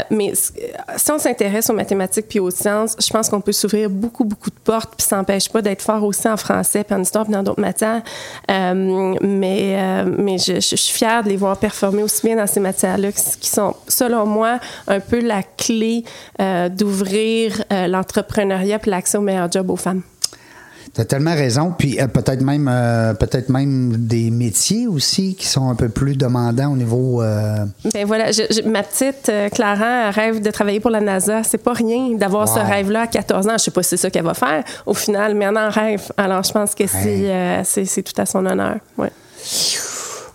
[0.09, 4.23] Mais si on s'intéresse aux mathématiques puis aux sciences, je pense qu'on peut s'ouvrir beaucoup,
[4.23, 7.25] beaucoup de portes, puis ça n'empêche pas d'être fort aussi en français, puis en histoire,
[7.25, 8.01] puis dans d'autres matières.
[8.49, 12.59] Euh, mais euh, mais je, suis fière de les voir performer aussi bien dans ces
[12.59, 16.03] matières-là, qui sont, selon moi, un peu la clé
[16.41, 20.01] euh, d'ouvrir l'entrepreneuriat puis l'accès au meilleur job aux femmes.
[20.93, 21.73] Tu as tellement raison.
[21.77, 26.15] Puis euh, peut-être même, euh, peut-être même des métiers aussi qui sont un peu plus
[26.17, 27.21] demandants au niveau.
[27.21, 31.43] euh, Ben voilà, je- je- ma petite euh, Clara rêve de travailler pour la NASA.
[31.43, 33.53] C'est pas rien d'avoir ce rêve-là à 14 ans.
[33.57, 36.03] Je sais pas si c'est ça qu'elle va faire au final, mais elle en rêve.
[36.17, 38.77] Alors je pense que c'est euh, c'est tout à son honneur.
[38.97, 39.11] Ouais.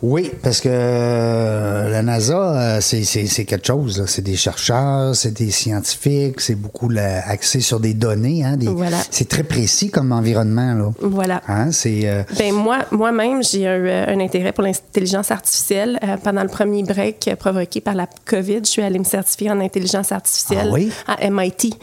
[0.03, 4.05] Oui, parce que euh, la NASA, euh, c'est- quelque chose.
[4.09, 8.45] C'est des chercheurs, c'est des scientifiques, c'est beaucoup là, axé sur des données.
[8.45, 8.97] Hein, des- Voilà.
[9.11, 10.75] C'est très précis comme environnement.
[10.75, 10.91] Là.
[11.01, 11.41] Voilà.
[11.47, 12.01] Hein, c'est.
[12.09, 16.01] euh, Ben moi, moi-même, j'ai un, un intérêt pour l'intelligence artificielle.
[16.25, 20.11] Pendant le premier break provoqué par la COVID, je suis allée me certifier en intelligence
[20.11, 20.91] artificielle Ah oui?
[21.07, 21.75] à MIT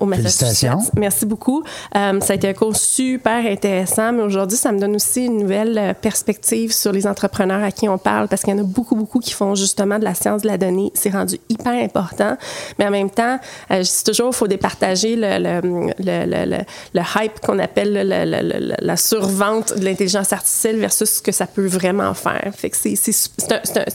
[0.00, 0.90] au Massachusetts.
[0.96, 1.62] Merci beaucoup.
[1.94, 5.94] Ça a été un cours super intéressant, mais aujourd'hui, ça me donne aussi une nouvelle
[6.00, 9.18] perspective sur les entrepreneurs à qui on parle, parce qu'il y en a beaucoup, beaucoup
[9.18, 10.90] qui font justement de la science de la donnée.
[10.94, 12.36] C'est rendu hyper important,
[12.78, 13.38] mais en même temps,
[13.70, 16.58] euh, je toujours, il faut départager le, le, le,
[16.94, 21.22] le, hype qu'on appelle le- le- le- le- la survente de l'intelligence artificielle versus ce
[21.22, 22.52] que ça peut vraiment faire.
[22.56, 22.94] Fait que c'est,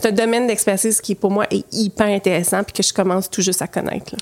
[0.07, 3.61] un, domaine d'expertise qui, pour moi, est hyper intéressant puis que je commence tout juste
[3.61, 4.15] à connaître.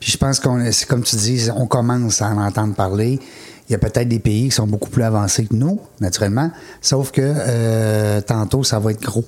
[0.00, 3.18] Puis je pense qu'on, c'est comme tu dis, on commence à en entendre parler.
[3.68, 6.50] Il y a peut-être des pays qui sont beaucoup plus avancés que nous, naturellement,
[6.80, 9.24] sauf que euh, tantôt, ça va être gros.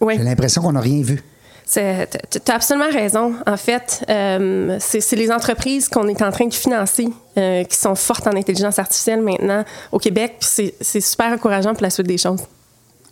[0.00, 0.14] Oui.
[0.16, 1.22] J'ai l'impression qu'on n'a rien vu.
[1.70, 3.34] Tu as absolument raison.
[3.46, 7.94] En fait, euh, c'est les entreprises qu'on est en train de financer euh, qui sont
[7.94, 10.36] fortes en intelligence artificielle maintenant au Québec.
[10.40, 12.40] C'est super encourageant pour la suite des choses.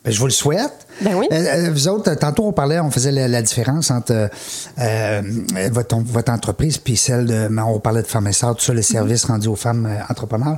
[0.07, 0.73] Ben, je vous le souhaite.
[1.03, 1.27] Ben oui.
[1.31, 4.31] Euh, euh, vous autres, tantôt, on parlait, on faisait la, la différence entre
[4.79, 5.23] euh,
[5.71, 7.49] votre, votre entreprise puis celle de.
[7.49, 9.99] ben, On parlait de femmes et sœurs, tout ça, le service rendu aux femmes euh,
[10.09, 10.57] entrepreneurs.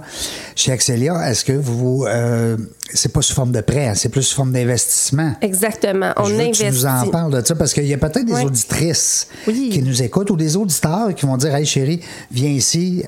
[0.54, 2.04] Chez Axelia, est-ce que vous.
[2.06, 2.56] Euh,
[2.94, 5.32] c'est pas sous forme de prêt, hein, c'est plus sous forme d'investissement?
[5.40, 6.12] Exactement.
[6.18, 6.64] On je veux que investit.
[6.64, 8.44] tu nous en parles de ça parce qu'il y a peut-être des Oui.
[8.44, 9.70] auditrices Oui.
[9.72, 13.02] qui nous écoutent ou des auditeurs qui vont dire Hey chérie, viens ici,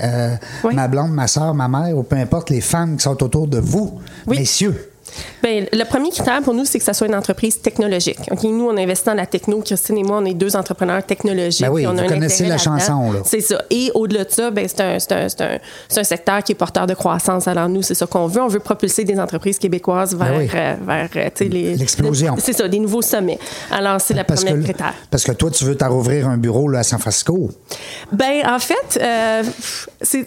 [0.73, 3.59] ma blonde, ma soeur, ma mère, ou peu importe les femmes qui sont autour de
[3.59, 4.90] vous, messieurs.
[5.43, 8.19] Ben, le premier critère pour nous, c'est que ça soit une entreprise technologique.
[8.31, 9.61] Ok, Nous, on investit dans la techno.
[9.61, 11.63] Christine et moi, on est deux entrepreneurs technologiques.
[11.67, 13.13] Ben oui, on vous connaissez la chanson.
[13.25, 13.63] C'est ça.
[13.71, 15.59] Et au-delà de ça, ben, c'est un, un-
[16.01, 17.47] un- secteur qui est porteur de croissance.
[17.49, 18.43] Alors nous, c'est ça qu'on veut.
[18.43, 20.51] On veut propulser des entreprises québécoises vers, Ben oui.
[20.55, 22.37] euh, vers euh, sais, les- L'explosion.
[22.39, 23.39] C'est ça, des nouveaux sommets.
[23.71, 24.95] Alors, c'est le Parce premier que, critère.
[25.11, 27.51] parce que toi, tu veux t'en rouvrir un bureau là, à San Francisco.
[28.13, 29.43] Ben, en fait, euh,
[30.03, 30.19] je,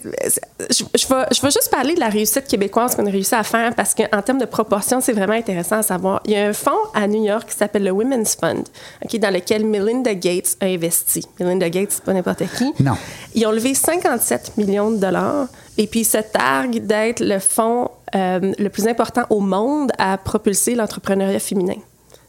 [0.70, 3.74] je vais, je vais juste parler de la réussite québécoise qu'on a réussi à faire
[3.74, 4.44] parce qu'en termes de
[4.82, 6.20] c'est vraiment intéressant à savoir.
[6.24, 8.64] Il y a un fonds à New York qui s'appelle le Women's Fund,
[9.04, 11.26] ok, dans lequel Melinda Gates a investi.
[11.38, 12.72] Melinda Gates, c'est pas n'importe qui.
[12.82, 12.94] Non.
[13.34, 17.90] Ils ont levé 57 millions de dollars et puis ils se targuent d'être le fonds
[18.14, 21.76] euh, le plus important au monde à propulser l'entrepreneuriat féminin.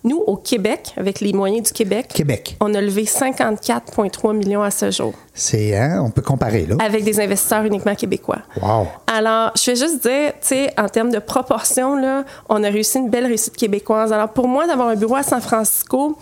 [0.05, 2.55] Nous, au Québec, avec les moyens du Québec, Québec.
[2.61, 6.75] on a levé 54,3 millions à ce jour C'est, hein, on peut comparer, là.
[6.79, 8.39] avec des investisseurs uniquement québécois.
[8.61, 8.87] Wow.
[9.07, 12.99] Alors, je vais juste dire, tu sais, en termes de proportion, là, on a réussi
[12.99, 14.13] une belle réussite québécoise.
[14.13, 16.15] Alors, pour moi, d'avoir un bureau à San Francisco,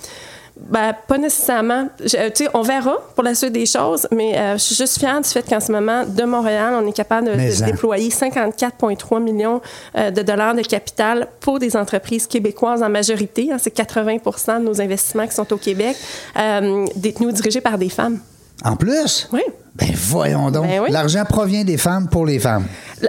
[0.55, 1.89] ben, pas nécessairement.
[1.99, 4.99] Je- Tu sais, on verra pour la suite des choses, mais euh, je suis juste
[4.99, 7.35] fière du fait qu'en ce moment, de Montréal, on est capable de,
[7.65, 9.61] déployer 54,3 millions
[9.97, 13.49] euh, de dollars de capital pour des entreprises québécoises en majorité.
[13.51, 14.17] hein, c'est 80
[14.59, 15.97] de nos investissements qui sont au Québec,
[16.37, 18.19] euh, détenus ou dirigés par des femmes.
[18.63, 19.27] En plus?
[19.33, 19.41] Oui.
[19.75, 20.67] Ben voyons donc.
[20.67, 20.91] Ben oui.
[20.91, 22.65] L'argent provient des femmes pour les femmes.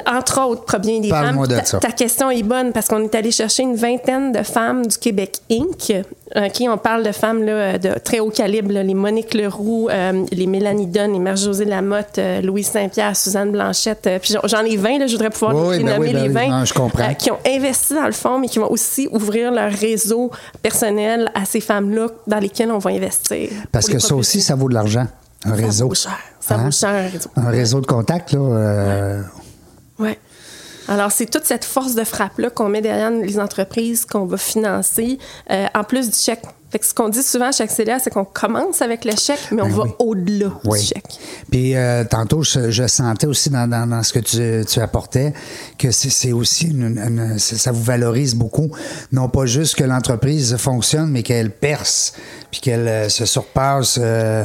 [0.06, 1.46] entre autres, provient des femmes.
[1.46, 1.78] De Ta- ça.
[1.78, 5.40] Ta question est bonne parce qu'on est allé chercher une vingtaine de femmes du Québec
[5.52, 5.92] Inc.
[6.34, 10.24] OK, on parle de femmes là, de très haut calibre, là, les Monique Leroux, euh,
[10.32, 14.06] les Mélanie Dunn, les Marie-Josée Lamotte, euh, Louise Saint-Pierre, Suzanne Blanchette.
[14.06, 16.22] euh, puis j'en- ai 20, là, je voudrais pouvoir Oui, les ben nommer oui, ben
[16.22, 16.28] les.
[16.30, 16.48] 20.
[16.48, 17.14] Non, je comprends.
[17.14, 20.30] qui ont investi dans le fond, mais qui vont aussi ouvrir leur réseau
[20.62, 23.50] personnel à ces femmes-là dans lesquelles on va investir.
[23.70, 25.06] Parce les que ça aussi, ça vaut de l'argent.
[25.44, 25.88] Un Ça réseau.
[25.88, 26.16] vaut cher.
[26.46, 26.64] Ça Hein?
[26.64, 27.30] vaut cher, un réseau.
[27.36, 28.40] Un réseau de contacts, là.
[28.40, 29.22] euh,
[29.98, 30.10] Oui.
[30.88, 35.18] Alors, c'est toute cette force de frappe-là qu'on met derrière les entreprises qu'on va financer,
[35.50, 36.42] euh, en plus du chèque.
[36.70, 39.62] Fait que ce qu'on dit souvent chez Accéléa, c'est qu'on commence avec le chèque, mais
[39.62, 39.90] on Ben va oui.
[40.00, 40.80] au-delà Oui.
[40.80, 41.18] du chèque.
[41.48, 45.32] Puis euh, tantôt, je, je sentais aussi dans, dans- dans ce que tu, tu apportais
[45.78, 48.70] que c'est aussi une, une- c'est- ça vous valorise beaucoup.
[49.12, 52.14] Non pas juste que l'entreprise fonctionne, mais qu'elle perce,
[52.50, 54.44] puis qu'elle euh, se surpasse euh,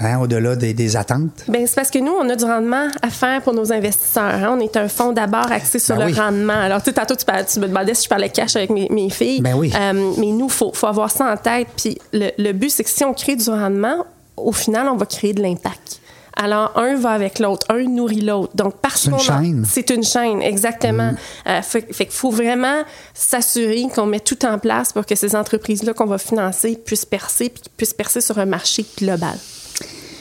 [0.00, 1.44] hein, au-delà des, des attentes.
[1.48, 4.22] Ben, c'est parce que nous, on a du rendement à faire pour nos investisseurs.
[4.24, 4.56] hein.
[4.56, 6.18] On est un fonds d'abord axé sur Ben le oui.
[6.18, 6.54] rendement.
[6.54, 8.88] Alors, tu sais, tantôt, tu, parlais- tu me demandais si je parlais cash avec mes,
[8.90, 9.40] mes filles.
[9.40, 9.72] Ben oui.
[9.78, 11.68] Euh, mais nous, il faut, faut avoir ça en tête.
[11.76, 14.04] Puis le, le but, c'est que si on crée du rendement,
[14.36, 15.98] au final, on va créer de l'impact.
[16.42, 18.52] Alors, un va avec l'autre, un nourrit l'autre.
[18.56, 19.64] Donc, parce C'est une qu'on a- chaîne.
[19.68, 21.10] c'est une chaîne, exactement.
[21.12, 21.16] Mm.
[21.48, 22.82] Euh, fait fait qu'il faut vraiment
[23.12, 27.50] s'assurer qu'on met tout en place pour que ces entreprises-là qu'on va financer puissent percer,
[27.50, 29.36] puis puissent percer sur un marché global.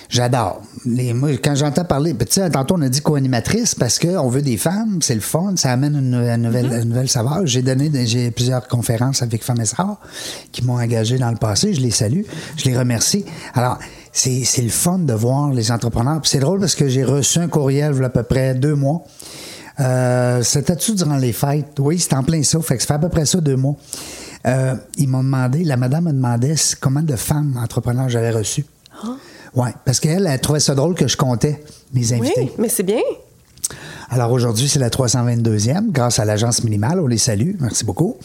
[0.09, 0.61] J'adore.
[0.85, 4.27] Les- moi, quand j'entends parler, ben, tu sais, tantôt on a dit co-animatrice parce qu'on
[4.27, 6.81] veut des femmes, c'est le fun, ça amène une, une nouvelle, Mm-hmm.
[6.81, 7.45] une nouvelle saveur.
[7.45, 9.65] J'ai donné j'ai plusieurs conférences avec Femmes et
[10.51, 11.73] qui m'ont engagé dans le passé.
[11.75, 12.23] Je les salue,
[12.57, 13.23] je les remercie.
[13.53, 13.77] Alors,
[14.11, 16.21] c'est c'est le fun de voir les entrepreneurs.
[16.23, 18.73] C'est drôle parce que j'ai reçu un courriel il y a à peu près deux
[18.75, 19.03] mois.
[19.79, 21.77] Euh, C'était-tu durant les fêtes?
[21.79, 22.59] Oui, c'était en plein ça.
[22.61, 23.75] Fait que ça fait à peu près ça deux mois.
[24.47, 28.65] Euh, ils m'ont demandé, la madame me demandait combien de femmes entrepreneurs j'avais reçues.
[29.55, 31.61] Oui, parce qu'elle, elle trouvait ça drôle que je comptais
[31.93, 32.33] mes invités.
[32.37, 33.01] Oui, mais c'est bien.
[34.11, 36.99] Alors aujourd'hui, c'est la 322e, grâce à l'agence minimale.
[36.99, 37.53] On les salue.
[37.59, 38.17] Merci beaucoup.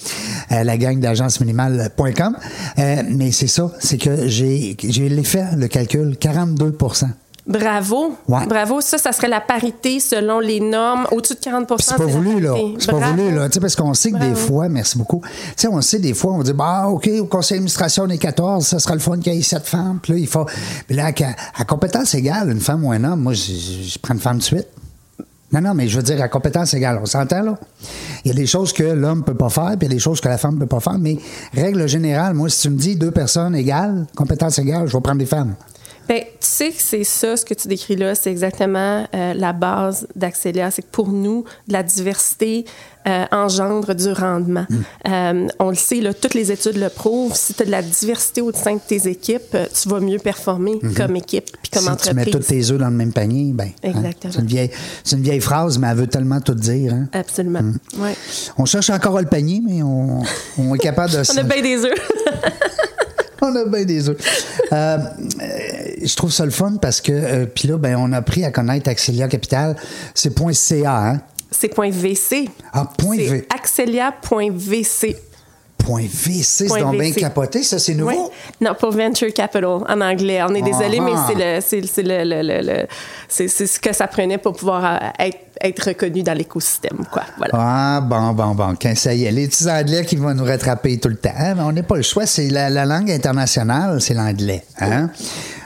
[0.51, 2.37] Euh, la gang d'agenceminimale.com.
[2.79, 4.77] Euh, mais c'est ça, c'est que j'ai
[5.25, 6.73] fait le calcul, 42
[7.47, 8.17] Bravo.
[8.27, 8.47] Ouais.
[8.47, 8.81] Bravo.
[8.81, 11.07] Ça, ça serait la parité selon les normes.
[11.13, 12.55] Au-dessus de 40 Puis c'est pas voulu, là.
[12.79, 13.49] C'est pas voulu, là.
[13.49, 15.21] Tu sais, parce qu'on sait que des fois, merci beaucoup.
[15.23, 18.17] Tu sais, on sait des fois, on dit, bah, OK, au conseil d'administration, on est
[18.19, 19.99] 14, ça sera le fun qu'il y ait sept femmes.
[20.03, 20.47] Puis là, il faut.
[20.87, 23.99] Puis là, à, à compétence égale, une femme ou un homme, moi, je, je- je
[23.99, 24.67] prends une femme de suite.
[25.53, 27.59] Non, non, mais je veux dire, à compétence égale, on s'entend, là?
[28.25, 30.01] Il y a des choses que l'homme peut pas faire, puis il y a des
[30.01, 31.19] choses que la femme peut pas faire, mais
[31.53, 35.19] règle générale, moi, si tu me dis deux personnes égales, compétence égale, je vais prendre
[35.19, 35.55] des femmes.
[36.09, 39.53] Ben, tu sais que c'est ça, ce que tu décris là, c'est exactement euh, la
[39.53, 40.71] base d'Accéléa.
[40.71, 42.65] C'est que pour nous, de la diversité
[43.07, 44.65] euh, engendre du rendement.
[44.69, 44.77] Mm.
[45.09, 47.35] Euh, on le sait, là, toutes les études le prouvent.
[47.35, 50.79] Si tu as de la diversité au sein de tes équipes, tu vas mieux performer
[50.97, 51.99] comme équipe puis comme Mm-hmm.
[52.03, 52.47] si tu mets entreprise.
[52.47, 53.69] tous tes œufs dans le même panier, ben.
[53.69, 54.33] hein, Exactement.
[54.33, 54.71] c'est, une vieille,
[55.05, 56.95] c'est une vieille phrase, mais elle veut tellement tout dire.
[56.95, 57.09] Hein?
[57.13, 57.61] Absolument.
[57.63, 57.79] Mm.
[57.99, 58.17] Ouais.
[58.57, 60.23] On cherche encore le panier, mais on,
[60.59, 61.23] on est capable de...
[61.35, 61.93] On a bien des œufs.
[63.43, 64.17] On a bien des œufs.
[64.73, 64.99] Euh, euh,
[66.03, 68.51] je trouve ça le fun parce que, euh, puis là, ben, on a appris à
[68.51, 69.77] connaître Axelia Capital.
[70.15, 71.21] C'est .ca, hein?
[71.51, 72.49] c'est point .vc.
[72.73, 73.47] Ah, V.
[73.55, 75.17] axelia.vc.
[75.79, 78.11] Point .vc, c'est donc bien capoté, ça, c'est nouveau?
[78.11, 78.17] Oui.
[78.63, 80.41] Non, pas venture capital en anglais.
[80.43, 81.05] On est désolé, Ah.
[81.05, 82.87] mais c'est le, c'est, le, le- le-
[83.29, 87.23] c'est, ce que ça prenait pour pouvoir être, être reconnu dans l'écosystème, quoi.
[87.37, 87.53] Voilà.
[87.57, 88.75] Ah, bon, bon, bon.
[88.81, 91.31] Quand ça y est, les petits anglais qui vont nous rattraper tout le temps.
[91.37, 92.27] Hein, on n'a pas le choix.
[92.27, 94.65] C'est la, la langue internationale, c'est l'anglais.
[94.81, 95.11] Hein?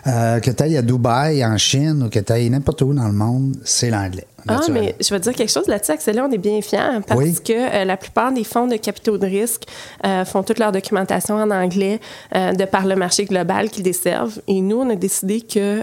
[0.07, 3.07] Euh, que tu ailles à Dubaï, en Chine, ou que tu ailles n'importe où dans
[3.07, 4.27] le monde, c'est l'anglais.
[4.47, 7.21] Ah, mais je vais te dire quelque chose là-dessus, Axel, on est bien fiers parce
[7.21, 7.35] Oui.
[7.45, 9.65] que euh, la plupart des fonds de capitaux de risque
[10.07, 12.01] euh, font toute leur documentation en anglais
[12.35, 14.41] euh, de par le marché global qu'ils desservent.
[14.47, 15.83] Et nous, on a décidé que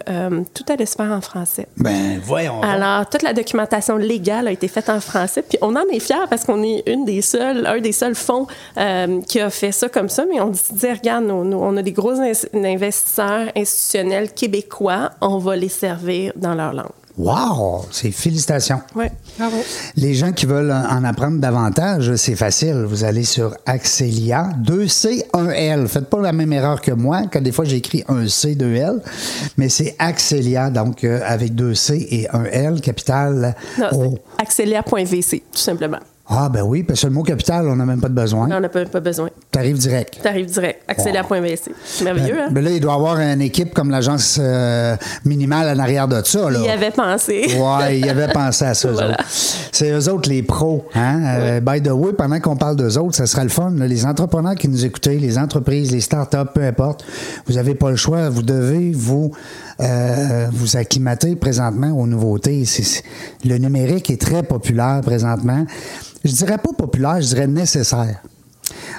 [0.53, 1.67] tout allait se faire en français.
[1.77, 2.61] Ben, voyons.
[2.63, 6.27] Alors, toute la documentation légale a été faite en français, puis on en est fiers
[6.29, 10.25] parce qu'on est une un des seuls fonds euh, qui a fait ça comme ça,
[10.25, 16.33] mais on dit, regarde, on a des gros investisseurs institutionnels québécois, on va les servir
[16.35, 17.04] dans leur langue.
[17.17, 17.85] Wow!
[17.91, 18.81] C'est félicitations.
[18.93, 19.05] Oui,
[19.37, 19.57] bravo.
[19.95, 22.83] Les gens qui veulent en apprendre davantage, c'est facile.
[22.85, 25.87] Vous allez sur Axelia, 2C, 1L.
[25.87, 29.01] Faites pas la même erreur que moi, quand des fois j'écris un C, 2L,
[29.57, 33.55] mais c'est Axelia, donc euh, avec 2C et 1L, capital.
[33.79, 35.99] Non, axelia.vc, tout simplement.
[36.27, 38.49] Ah, ben oui, parce que le mot capital, on n'a même pas de besoin.
[38.51, 39.29] On n'a pas, pas besoin.
[39.51, 40.17] T'arrives direct.
[40.21, 40.81] Tu arrives direct.
[40.87, 41.71] Axelia.vc.
[41.85, 42.47] C'est merveilleux, hein?
[42.49, 46.19] Ben là, il doit y avoir une équipe comme l'agence euh, minimale en arrière de
[46.25, 46.49] ça.
[46.49, 46.59] Là.
[46.59, 47.45] Il y avait pensé.
[47.59, 49.11] Ouais, il avait pensé à ça, eux Voilà.
[49.11, 49.23] autres.
[49.71, 50.85] C'est eux autres les pros.
[50.95, 51.21] Hein?
[51.25, 53.71] Euh, by the way, pendant qu'on parle d'eux autres, ça sera le fun.
[53.75, 53.85] là.
[53.85, 57.05] les entrepreneurs qui nous écoutez, les entreprises, les startups, peu importe,
[57.45, 58.29] vous n'avez pas le choix.
[58.29, 59.31] Vous devez vous
[59.79, 62.63] euh, vous acclimater présentement aux nouveautés.
[63.43, 65.65] Le numérique est très populaire présentement.
[66.25, 68.21] Je dirais pas populaire, je dirais nécessaire.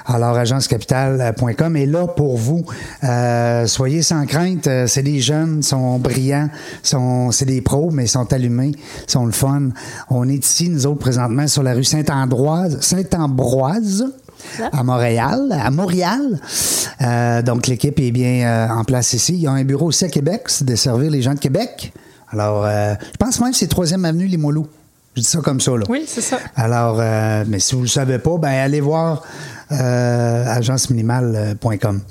[0.05, 2.63] Alors, agencecapital.com est là pour vous.
[3.03, 4.65] Euh, soyez sans crainte.
[4.67, 6.49] euh, C'est des jeunes, sont brillants,
[6.83, 9.71] sont, c'est des pros, mais ils sont allumés, ils sont le fun.
[10.09, 14.05] On est ici, nous autres, présentement, sur la rue Saint-Ambroise, Saint-Ambroise,
[14.71, 16.39] à Montréal, à Montréal.
[17.01, 19.33] Euh, donc, l'équipe est bien euh, en place ici.
[19.33, 21.91] Il y a un bureau aussi à Québec, c'est de servir les gens de Québec.
[22.29, 24.67] Alors, je pense même que c'est 3e Avenue Limoilou.
[25.17, 25.83] Je dis ça comme ça, là.
[25.89, 26.37] Oui, c'est ça.
[26.55, 29.23] Alors, euh, mais si vous ne le savez pas, ben allez voir
[29.71, 32.01] euh, agenceminimale.com.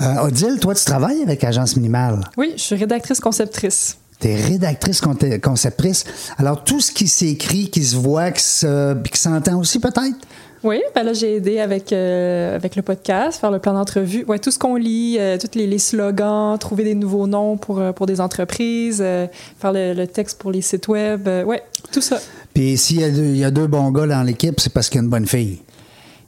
[0.00, 2.20] Euh, Odile, toi, tu travailles avec Agence Minimale?
[2.36, 3.98] Oui, je suis rédactrice conceptrice.
[4.20, 5.00] Tu es rédactrice
[5.42, 6.04] conceptrice.
[6.38, 10.16] Alors, tout ce qui s'écrit, qui se voit, qui se- puis qui s'entend aussi, peut-être?
[10.64, 14.24] Oui, ben là, j'ai aidé avec, euh, avec le podcast, faire le plan d'entrevue.
[14.26, 17.78] Ouais, tout ce qu'on lit, euh, tous les, les slogans, trouver des nouveaux noms pour,
[17.78, 19.26] euh, pour des entreprises, euh,
[19.60, 21.28] faire le, le texte pour les sites web.
[21.46, 22.18] ouais, tout ça.
[22.54, 24.88] Puis s'il y, a deux- il y a deux bons gars dans l'équipe, c'est parce
[24.88, 25.60] qu'il y a une bonne fille.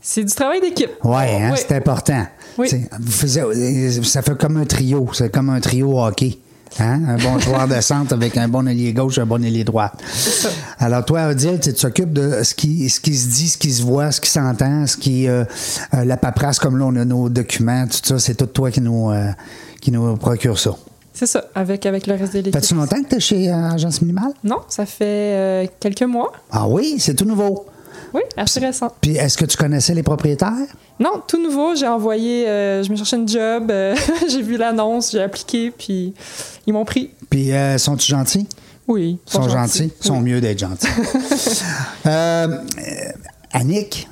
[0.00, 0.90] C'est du travail d'équipe.
[1.04, 2.24] Ouais, hein, c'est important.
[2.56, 2.68] Oui.
[2.70, 5.06] C'est- Vous faisiez- ça fait comme un trio.
[5.12, 6.38] C'est comme un trio hockey.
[6.78, 7.02] Hein?
[7.08, 9.90] Un bon joueur de centre avec un bon ailier gauche, un bon ailier droit.
[10.78, 13.82] Alors, toi, Odile, tu t'occupes de ce qui, ce qui se dit, ce qui se
[13.82, 15.28] voit, ce qui s'entend, ce qui.
[15.28, 15.44] euh,
[15.94, 18.80] euh, la paperasse, comme là, on a nos documents, tout ça, c'est tout toi qui
[18.80, 19.30] nous, euh,
[19.80, 20.76] qui nous procure ça.
[21.12, 22.54] C'est ça, avec, avec le reste de l'équipe.
[22.54, 24.32] Fais-tu longtemps que tu es chez Agence Minimale?
[24.44, 26.32] Non, ça fait quelques mois.
[26.52, 27.66] Ah oui, c'est tout nouveau.
[28.12, 28.92] Oui, assez récent.
[29.00, 30.52] Puis, est-ce que tu connaissais les propriétaires?
[30.98, 31.74] Non, tout nouveau.
[31.74, 33.94] J'ai envoyé, euh, je me cherchais une job, euh,
[34.28, 36.12] j'ai vu l'annonce, j'ai appliqué, puis
[36.66, 37.10] ils m'ont pris.
[37.30, 38.46] Puis, euh, sont-ils gentils?
[38.88, 39.92] Oui, Ils sont gentils.
[40.02, 40.30] Ils sont Oui.
[40.30, 40.86] mieux d'être gentils.
[42.06, 42.46] Euh,
[43.52, 44.08] Annick,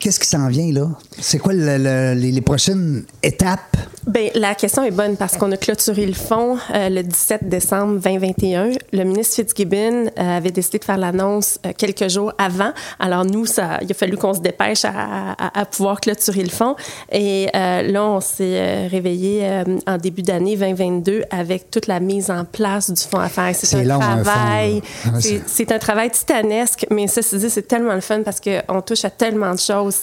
[0.00, 0.88] qu'est-ce qui s'en vient là?
[1.20, 3.76] C'est quoi le- le- les, les prochaines étapes?
[4.08, 8.00] Bien, la question est bonne parce qu'on a clôturé le fonds euh, le 17 décembre
[8.00, 8.70] 2021.
[8.94, 12.72] Le ministre Fitzgibbon euh, avait décidé de faire l'annonce euh, quelques jours avant.
[12.98, 14.92] Alors nous, ça, il a fallu qu'on se dépêche à,
[15.38, 16.74] à- à pouvoir clôturer le fonds.
[17.12, 19.46] Et euh, là, on s'est réveillé
[19.86, 23.50] en début d'année 2022 avec toute la mise en place du fonds à faire.
[23.54, 24.80] C'est un long, travail.
[25.04, 25.10] Ah,
[25.46, 29.52] c'est- un travail titanesque, mais ça c'est tellement le fun parce qu'on touche à tellement
[29.52, 29.96] de choses.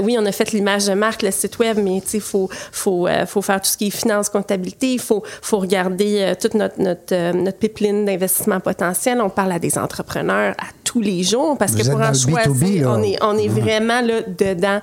[0.00, 3.26] oui, on a fait l'image de marque, le site web, mais il faut, faut, euh,
[3.34, 4.92] faut faire tout ce qui est finance, comptabilité.
[4.92, 9.20] Il faut, faut regarder euh, toute notre, notre, euh, notre pipeline d'investissement potentiel.
[9.20, 12.12] On parle à des entrepreneurs à tous les jours parce Vous que pour en le
[12.12, 14.80] B2B, choisir, on est, on est vraiment là dedans.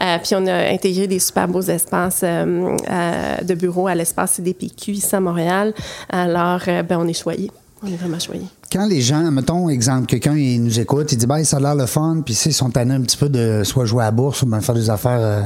[0.00, 5.14] Euh, puis on a intégré des super beaux espaces de bureaux à l'espace CDPQ ici
[5.14, 5.74] à Montréal.
[6.08, 7.50] Alors, ben, on est choyés.
[7.82, 8.46] On est vraiment choyés.
[8.72, 11.74] Quand les gens, mettons, exemple, quelqu'un il nous écoute, il dit, ben, ça a l'air
[11.74, 14.42] le fun, puis ils sont tannés un petit peu de soit jouer à la bourse
[14.42, 15.42] ou bien faire des affaires euh,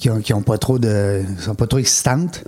[0.00, 1.20] qui ont, qui ont pas trop de.
[1.38, 2.42] sont pas trop excitantes.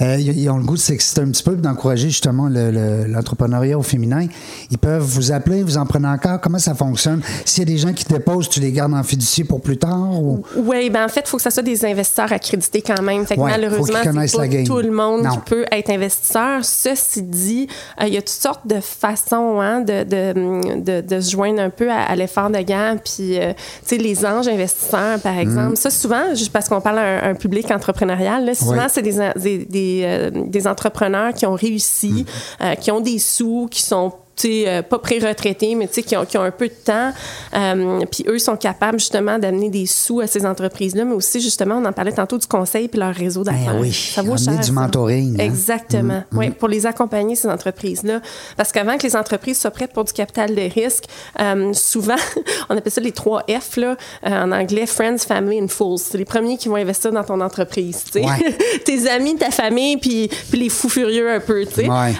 [0.00, 3.04] Euh, ils, ils ont le goût de s'exciter un petit peu, d'encourager justement le- le-
[3.06, 4.26] l'entrepreneuriat au féminin.
[4.70, 6.40] Ils peuvent vous appeler, vous en prenez encore.
[6.40, 7.20] Comment ça fonctionne?
[7.44, 10.10] S'il y a des gens qui déposent, tu les gardes en fiducie pour plus tard?
[10.22, 10.42] Ou...
[10.56, 13.26] Oui, ben en fait, il faut que ça soit des investisseurs accrédités quand même.
[13.26, 15.30] Fait que Ouais, malheureusement, c'est pas tout le monde Non.
[15.32, 16.64] qui peut être investisseur.
[16.64, 17.68] Ceci dit,
[18.00, 21.60] euh, il y a toutes sortes de façons hein, de, de, de, de se joindre
[21.60, 22.96] un peu à, à l'effort de guerre.
[23.04, 23.52] Puis, euh,
[23.86, 25.72] tu sais, les anges investisseurs, par exemple.
[25.72, 25.76] Mm.
[25.76, 29.14] Ça, souvent, juste parce qu'on parle à un, un public entrepreneurial, là, souvent, c'est des,
[29.36, 32.24] des, des, euh, des entrepreneurs qui ont réussi,
[32.60, 32.64] Mm.
[32.64, 34.12] euh, qui ont des sous, qui sont
[34.44, 37.12] euh, pas pré-retraités, mais qui ont, qui ont un peu de temps.
[37.54, 41.76] Euh, puis eux sont capables justement d'amener des sous à ces entreprises-là, mais aussi justement,
[41.76, 43.74] on en parlait tantôt du conseil puis leur réseau d'affaires.
[43.74, 44.58] Ben oui, ça vaut cher.
[44.58, 45.44] du mentoring, hein.
[45.44, 46.24] Exactement.
[46.32, 48.20] Oui, pour les accompagner, ces entreprises-là.
[48.56, 51.04] Parce qu'avant que les entreprises soient prêtes pour du capital de risque,
[51.40, 52.16] euh, souvent,
[52.68, 55.98] on appelle ça les trois F, là, euh, en anglais, Friends, Family and Fools.
[55.98, 58.04] C'est les premiers qui vont investir dans ton entreprise.
[58.14, 58.56] Ouais.
[58.84, 61.64] Tes amis, ta famille, puis, puis les fous furieux un peu.
[61.76, 62.14] Ouais.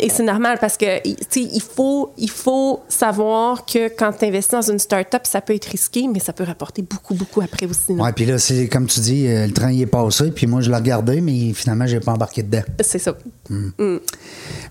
[0.00, 4.24] Et c'est normal parce que tu sais, il faut, il faut savoir que quand tu
[4.24, 7.66] investis dans une start-up, ça peut être risqué, mais ça peut rapporter beaucoup, beaucoup après
[7.66, 7.92] aussi.
[7.92, 10.60] Ouais, puis là, c'est comme tu dis, euh, le train il est passé, puis moi
[10.60, 12.62] je l'ai regardé, mais finalement, j'ai pas embarqué dedans.
[12.80, 13.16] C'est ça.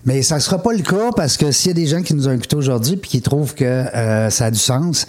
[0.04, 2.14] Mais ça ne sera pas le cas parce que s'il y a des gens qui
[2.14, 5.06] nous ont écoutés aujourd'hui puis qui trouvent que euh, ça a du sens,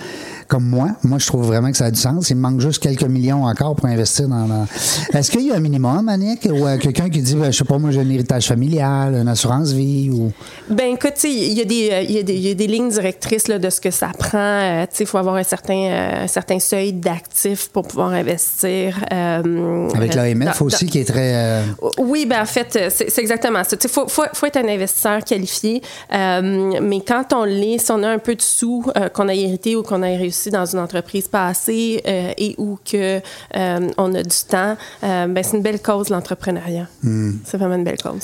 [0.48, 2.30] comme moi, moi je trouve vraiment que ça a du sens.
[2.30, 4.46] Il me manque juste quelques millions encore pour investir dans.
[4.48, 4.66] dans-
[5.14, 7.64] Est-ce qu'il y a un minimum, Annick, ou euh, quelqu'un qui dit, ben, je sais
[7.64, 10.32] pas, moi j'ai un héritage familial, une assurance vie ou.
[10.70, 12.89] Ben écoute, il y, a des, euh, y, a des- il y a des lignes
[12.89, 14.38] directrices là, de ce que ça prend.
[14.38, 18.98] Euh, il faut avoir un certain, euh, un certain seuil d'actifs pour pouvoir investir.
[19.12, 21.62] Avec l'AMF dans- aussi qui est très.
[22.00, 23.76] Oui, ben en fait, c'est exactement ça.
[23.82, 25.82] Il faut, faut, faut être un investisseur qualifié,
[26.12, 28.84] mais quand on l'est, si on a un peu de sous
[29.14, 33.20] qu'on a hérité ou qu'on a réussi dans une entreprise passée euh, et ou que
[33.56, 36.88] euh, on a du temps, euh, ben c'est une belle cause l'entrepreneuriat.
[37.04, 37.34] Hmm.
[37.46, 38.24] C'est vraiment une belle cause.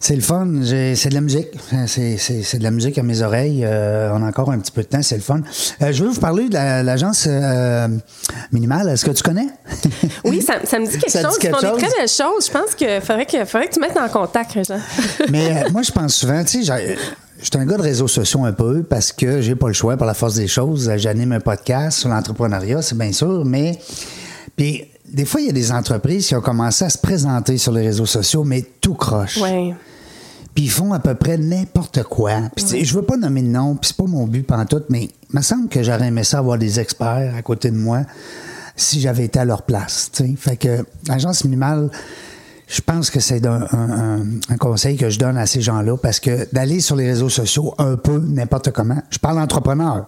[0.00, 0.46] C'est le fun.
[0.64, 1.48] C'est de la musique.
[1.88, 3.64] C'est, de la musique à mes oreilles.
[3.64, 5.02] Euh, on a encore un petit peu de temps.
[5.02, 5.40] C'est le fun.
[5.82, 7.88] Euh, je veux vous parler de la- l'agence euh,
[8.52, 8.88] minimale.
[8.90, 9.48] Est-ce que tu connais?
[10.24, 11.38] Oui, ça, ça me dit quelque Ça dit chose.
[11.38, 11.78] quelque font des chose?
[11.78, 12.46] très belles choses.
[12.46, 14.78] Je pense qu'il faudrait que, faudrait que tu mettes en contact, Régent.
[15.30, 16.96] Mais moi, je pense souvent, tu sais, j'ai-
[17.38, 19.96] je suis un gars de réseaux sociaux un peu parce que j'ai pas le choix
[19.96, 20.90] par la force des choses.
[20.96, 23.78] J'anime un podcast sur l'entrepreneuriat, c'est bien sûr, mais
[24.56, 27.72] puis des fois, il y a des entreprises qui ont commencé à se présenter sur
[27.72, 29.38] les réseaux sociaux, mais tout croche.
[29.40, 29.72] Oui.
[30.54, 32.32] Puis ils font à peu près n'importe quoi.
[32.56, 34.86] Puis tu sais, je veux pas nommer de nom, puis c'est pas mon but pantoute,
[34.88, 38.02] mais il me semble que j'aurais aimé ça avoir des experts à côté de moi
[38.74, 40.10] si j'avais été à leur place.
[40.12, 40.34] tu sais.
[40.36, 41.90] Fait que l'agence minimale,
[42.68, 46.20] je pense que c'est un, un- un- conseil que je donne à ces gens-là parce
[46.20, 49.00] que d'aller sur les réseaux sociaux un peu n'importe comment.
[49.10, 50.06] Je parle entrepreneur.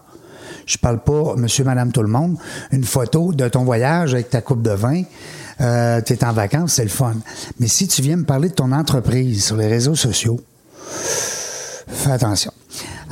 [0.67, 2.37] Je parle pas monsieur, madame, tout le monde.
[2.71, 5.03] Une photo de ton voyage avec ta coupe de vin,
[5.61, 7.15] euh, tu es en vacances, c'est le fun.
[7.59, 10.39] Mais si tu viens me parler de ton entreprise sur les réseaux sociaux,
[11.89, 12.53] fais attention.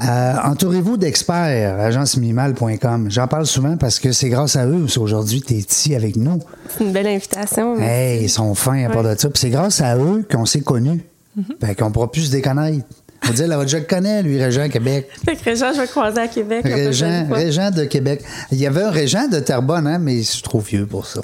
[0.07, 3.09] Euh, Entourez-vous d'experts, agenceminimale.com.
[3.11, 6.38] J'en parle souvent parce que c'est grâce à eux qu'aujourd'hui, tu es ici avec nous.
[6.68, 7.76] C'est une belle invitation.
[7.80, 9.28] Hey, ils sont fins à part de ça.
[9.28, 11.01] Puis c'est grâce à eux qu'on s'est connus.
[11.61, 12.84] Fait qu'on pourra plus se déconnaître.
[13.28, 15.09] On dire, là, je le connais, lui, Régent Québec.
[15.24, 16.64] Fait que Régent, je vais croiser à Québec.
[16.64, 17.26] Régent.
[17.30, 18.22] Régent de Québec.
[18.53, 21.20] Il y avait un Régent de Terrebonne, hein, mais je suis trop vieux pour ça.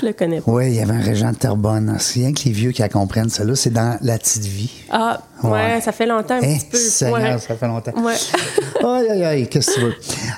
[0.00, 0.50] Je le connais pas.
[0.50, 1.96] Oui, il y avait un Régent de Terrebonne.
[1.98, 3.44] C'est rien que les vieux qui la comprennent, ça.
[3.44, 4.70] là C'est dans la petite vie.
[4.90, 5.80] Ah, ouais, Ouais.
[5.80, 6.76] ça fait longtemps un Eh, petit peu.
[6.78, 7.38] Seigneur, ouais.
[7.38, 7.92] ça fait longtemps.
[8.02, 8.14] Ouais.
[8.82, 9.94] Aïe, aïe, aïe, qu'est-ce que tu veux?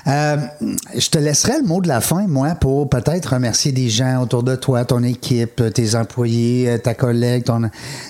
[0.07, 0.35] Euh,
[0.95, 4.43] je te laisserai le mot de la fin, moi, pour peut-être remercier des gens autour
[4.43, 7.61] de toi, ton équipe, tes employés, euh, ta collègue, ton,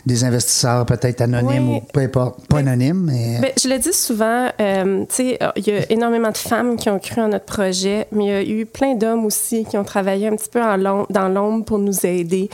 [0.08, 2.48] des investisseurs peut-être anonymes ou peu importe.
[2.48, 3.40] Pas anonymes, mais.
[3.42, 6.90] Ben, je le dis souvent, euh, tu sais, il y a énormément de femmes qui
[6.90, 9.84] ont cru en notre projet, mais il y a eu plein d'hommes aussi qui ont
[9.84, 12.50] travaillé un petit peu en dans l'ombre pour nous aider.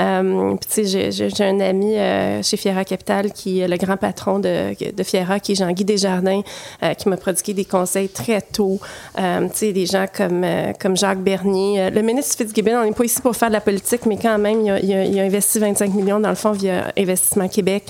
[0.00, 3.96] Euh, puis, tu sais, j'ai- un ami euh, chez Fiera Capital qui est le grand
[3.96, 6.40] patron de, de Fiera, qui est Jean-Guy Desjardins,
[6.82, 8.78] euh, qui m'a prodigué des conseils très tôt.
[9.18, 11.90] Euh, tu sais, des gens comme, euh, comme Jacques Bernier.
[11.90, 14.60] Le ministre Fitzgibbon, on n'est pas ici pour faire de la politique, mais quand même,
[14.62, 17.84] il a, il a- il a investi 25 millions dans le fonds via Investissement Québec.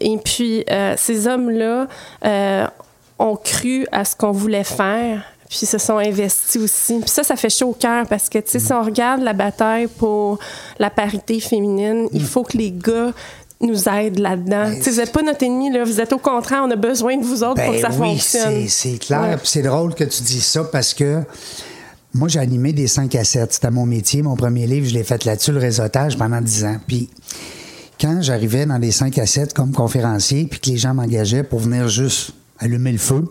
[0.00, 0.64] Et puis,
[0.96, 1.86] ces hommes-là
[3.18, 7.00] ont cru à ce qu'on voulait faire puis se sont investis aussi.
[7.00, 9.32] Puis ça, ça fait chaud au cœur parce que, tu sais, si on regarde la
[9.32, 10.38] bataille pour
[10.78, 13.10] la parité féminine, il faut que les gars
[13.60, 14.72] nous aident là-dedans.
[14.80, 15.84] Sais, vous n'êtes pas notre ennemi, là.
[15.84, 18.08] Vous êtes au contraire, on a besoin de vous autres pour que ça Ben oui,
[18.12, 18.68] fonctionne.
[18.68, 19.20] c'est- clair.
[19.20, 19.36] Ouais.
[19.44, 21.22] C'est drôle que tu dis ça parce que
[22.14, 23.52] moi, j'ai animé des 5 à 7.
[23.52, 24.22] C'était mon métier.
[24.22, 26.76] Mon premier livre, je l'ai fait là-dessus, le réseautage, pendant 10 ans.
[26.86, 27.08] Puis
[28.00, 31.60] quand j'arrivais dans des 5 à 7 comme conférencier, puis que les gens m'engageaient pour
[31.60, 33.24] venir juste allumer le feu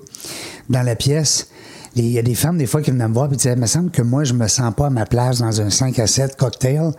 [0.69, 1.47] dans la pièce,
[1.95, 3.65] il y a des femmes, des fois, qui venaient me voir et disaient, il me
[3.65, 6.38] semble que moi, je me sens pas à ma place dans un 5 à 7
[6.38, 6.91] cocktail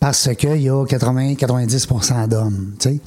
[0.00, 3.00] parce qu'il y a 80-90% d'hommes, tu sais.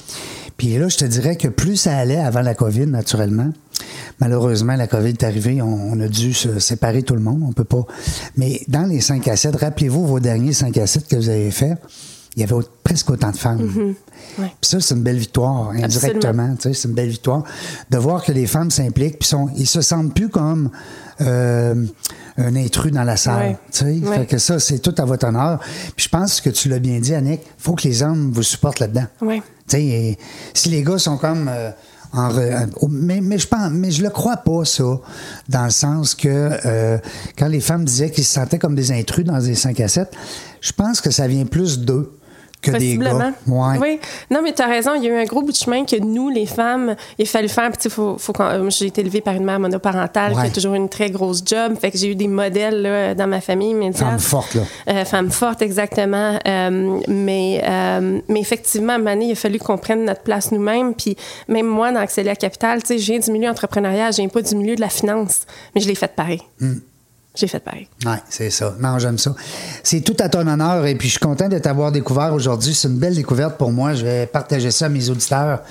[0.56, 3.50] Puis là, je te dirais que plus ça allait avant la COVID, naturellement,
[4.20, 7.52] malheureusement, la COVID est arrivée, on, on a dû se séparer tout le monde, on
[7.52, 7.84] peut pas.
[8.36, 11.50] Mais dans les 5 à 7, rappelez-vous vos derniers 5 à 7 que vous avez
[11.50, 11.76] faits,
[12.36, 13.94] il y avait presque autant de femmes.
[14.38, 14.52] Ouais.
[14.60, 16.54] Puis ça, c'est une belle victoire, indirectement.
[16.56, 17.44] tu sais, C'est une belle victoire
[17.90, 20.70] de voir que les femmes s'impliquent, puis sont, ils se sentent plus comme
[21.20, 21.86] euh,
[22.36, 23.56] un intrus dans la salle.
[24.14, 25.60] Fait que ça, c'est tout à votre honneur.
[25.96, 28.80] Puis je pense que tu l'as bien dit, Annick, faut que les hommes vous supportent
[28.80, 29.06] là-dedans.
[29.72, 30.18] Et
[30.52, 31.70] si les gars sont comme euh,
[32.12, 34.84] en re- mais, mais je pense mais je le crois pas ça
[35.48, 36.98] dans le sens que euh,
[37.38, 40.12] quand les femmes disaient qu'ils se sentaient comme des intrus dans des 5 à 7,
[40.60, 42.12] je pense que ça vient plus d'eux
[42.64, 43.18] que des Possiblement.
[43.18, 43.32] gars.
[43.46, 43.78] Ouais.
[43.80, 44.00] Oui.
[44.30, 44.92] Non, mais tu as raison.
[44.94, 47.26] Il y a eu un gros bout de chemin que nous, les femmes, il a
[47.26, 47.70] fallu faire.
[47.72, 50.42] Puis, faut, faut euh, j'ai été élevée par une mère monoparentale Ouais.
[50.42, 51.74] qui a toujours une très grosse job.
[51.80, 53.74] Fait que j'ai eu des modèles là, dans ma famille.
[53.94, 54.62] Femme forte, là.
[54.88, 56.38] Euh, femme forte, exactement.
[56.46, 60.22] Euh, mais, euh, mais effectivement, à un moment donné, il a fallu qu'on prenne notre
[60.22, 60.94] place nous-mêmes.
[60.94, 61.16] Puis
[61.48, 64.42] même moi, dans Accéléa Capital, tu sais, je viens du milieu entrepreneurial, je viens pas
[64.42, 65.40] du milieu de la finance,
[65.74, 66.40] mais je l'ai fait pareil.
[66.60, 66.74] Hmm.
[67.36, 67.88] J'ai fait pareil.
[68.06, 68.76] Oui, c'est ça.
[68.80, 69.34] Non, j'aime ça.
[69.82, 72.72] C'est tout à ton honneur et puis je suis content de t'avoir découvert aujourd'hui.
[72.74, 73.92] C'est une belle découverte pour moi.
[73.94, 75.62] Je vais partager ça à mes auditeurs.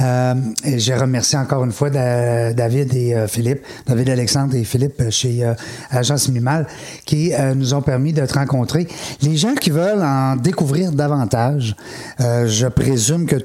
[0.00, 0.34] Euh,
[0.64, 5.00] et je remercie encore une fois Da- David et euh, Philippe, David Alexandre et Philippe
[5.02, 5.54] euh, chez euh,
[5.90, 6.66] Agence Minimal
[7.04, 8.88] qui nous ont permis de te rencontrer.
[9.22, 11.76] Les gens qui veulent en découvrir davantage,
[12.18, 13.36] je présume que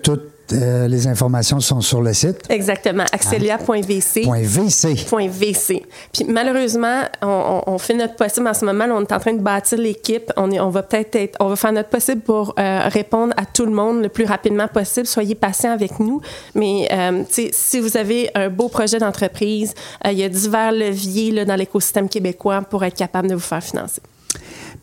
[0.54, 2.44] euh, les informations sont sur le site.
[2.50, 3.06] Exactement.
[3.12, 4.26] Axelia.vc.
[4.26, 5.30] Point .vc.
[5.30, 5.84] VC.
[6.14, 8.86] Puis malheureusement, on, fait notre possible en ce moment.
[8.86, 10.32] là, on est en train de bâtir l'équipe.
[10.38, 13.66] On, on va peut-être être, on va faire notre possible pour euh, répondre à tout
[13.66, 15.08] le monde le plus rapidement possible.
[15.08, 16.22] Soyez patients avec nous.
[16.56, 19.74] Mais euh, si vous avez un beau projet d'entreprise,
[20.06, 23.40] euh, il y a divers leviers là, dans l'écosystème québécois pour être capable de vous
[23.40, 24.02] faire financer.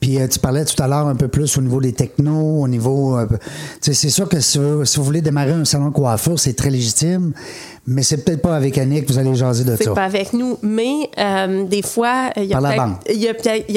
[0.01, 2.69] Puis euh, tu parlais tout à l'heure un peu plus au niveau des technos, au
[2.69, 3.19] niveau.
[3.19, 3.27] euh,
[3.81, 6.71] c'est sûr que si vous, si vous voulez démarrer un salon de coiffure, c'est très
[6.71, 7.33] légitime,
[7.87, 9.93] mais c'est peut-être pas avec Annick que vous allez jaser de C'est ça.
[9.93, 12.99] pas avec nous, mais euh, des fois, il y a Par la peut-être- banque.
[13.11, 13.29] il y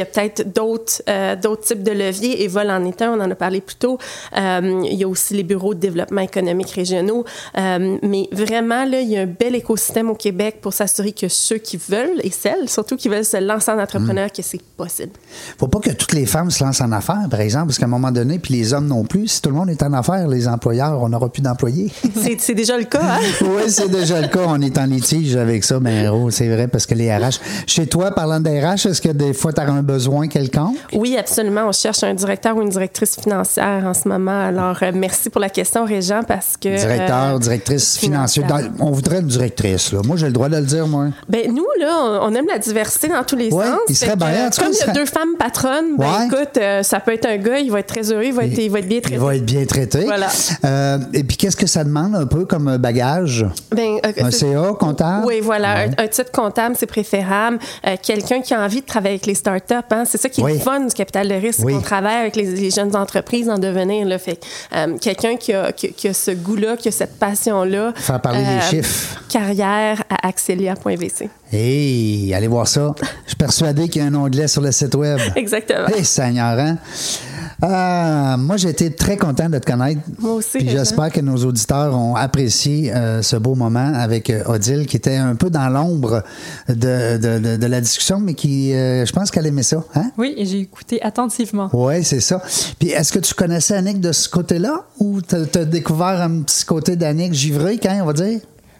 [0.02, 2.44] a peut-être il d'autres euh, types de leviers.
[2.44, 3.98] Et vol en est un, on en a parlé plus tôt.
[4.38, 7.24] Euh, il y a aussi les bureaux de développement économique régionaux.
[7.58, 11.28] Euh, mais vraiment, là, il y a un bel écosystème au Québec pour s'assurer que
[11.28, 14.32] ceux qui veulent, et celles surtout qui veulent se lancer en entrepreneur, Mm.
[14.36, 15.12] que c'est possible.
[15.58, 17.90] Faut pas que toutes les femmes se lancent en affaires, par exemple, parce qu'à un
[17.90, 19.28] moment donné, puis les hommes non plus.
[19.28, 21.92] Si tout le monde est en affaires, les employeurs, on n'aura plus d'employés.
[22.16, 23.20] C'est c'est déjà le cas, hein?
[23.42, 24.40] oui, c'est déjà le cas.
[24.48, 27.40] On est en litige avec ça, mais c'est vrai, parce que les RH.
[27.68, 30.78] Chez toi, parlant des RH, est-ce que des fois, tu as un besoin quelconque?
[30.94, 31.66] Oui, absolument.
[31.68, 34.46] On cherche un directeur ou une directrice financière en ce moment.
[34.48, 36.70] Alors, euh, merci pour la question, Régent, parce que...
[36.78, 38.48] Directeur, euh, directrice financière.
[38.48, 40.00] Dans- on voudrait une directrice, là.
[40.06, 41.08] Moi, j'ai le droit de le dire, moi.
[41.28, 43.80] Ben nous là, on aime la diversité dans tous les Ouais, sens.
[43.90, 46.26] il serait que, bien, cas, Comme il y a serait- deux femmes patronnes, ben Ouais.
[46.28, 48.58] écoute, euh, ça peut être un gars, il va être très heureux, il va être,
[48.58, 49.16] il va être bien traité.
[49.16, 50.04] Il va être bien traité.
[50.06, 50.28] Voilà.
[50.66, 53.46] Euh, et puis, qu'est-ce que ça demande un peu comme bagage?
[53.76, 55.26] Ben, euh, Un c'est- CA comptable?
[55.26, 55.80] Oui, voilà.
[55.82, 57.60] Un, un titre comptable, c'est préférable.
[57.88, 60.44] Euh, Quelqu'un qui a envie de travailler avec les startups, hein, c'est ça qui est
[60.44, 60.54] Oui.
[60.54, 61.74] le fun du capital de risque, Oui.
[61.74, 64.06] c'est qu'on travaille avec les, les jeunes entreprises en devenir.
[64.08, 64.40] Là, fait,
[64.76, 67.78] euh, quelqu'un qui a, qui, qui a ce goût-là, qui a cette passion-là.
[67.88, 69.22] euh, Faire parler les chiffres.
[69.30, 71.30] Carrière à axelia.vc.
[71.52, 72.94] Hey, allez voir ça.
[73.24, 75.20] Je suis persuadé qu'il y a un onglet sur le site Web.
[75.36, 75.88] Exactement.
[75.88, 76.78] Hey, Seigneur, hein?
[77.62, 80.02] Ah, moi, j'ai été très content de te connaître.
[80.20, 80.72] Moi aussi, Régent.
[80.72, 85.16] j'espère que nos auditeurs ont apprécié euh, ce beau moment avec euh, Odile, qui était
[85.18, 86.24] un peu dans l'ombre
[86.68, 89.84] de, de, de- de la discussion, mais qui, euh, je pense qu'elle aimait ça.
[89.96, 90.12] Hein?
[90.18, 91.70] Oui, et j'ai écouté attentivement.
[91.74, 92.42] Oui, c'est ça.
[92.80, 96.66] Puis est-ce que tu connaissais Annick de ce côté-là ou tu as découvert un petit
[96.66, 98.40] côté d'Annick givré, quand on va dire?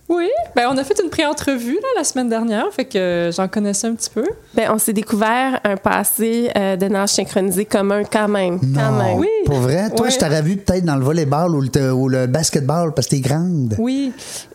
[0.10, 3.86] Oui, ben on a fait une pré-entrevue là, la semaine dernière, fait que j'en connaissais
[3.88, 4.26] un petit peu.
[4.56, 8.60] Ben, on s'est découvert un passé euh, de nage synchronisé commun quand même.
[8.60, 9.20] Quand Non, même.
[9.20, 9.28] Oui.
[9.46, 9.90] Pour vrai?
[9.92, 10.12] Toi, Ouais.
[10.12, 13.22] je t'aurais vu peut-être dans le volleyball ou le, ou le basketball parce que t'es
[13.22, 13.76] grande.
[13.78, 14.12] Oui,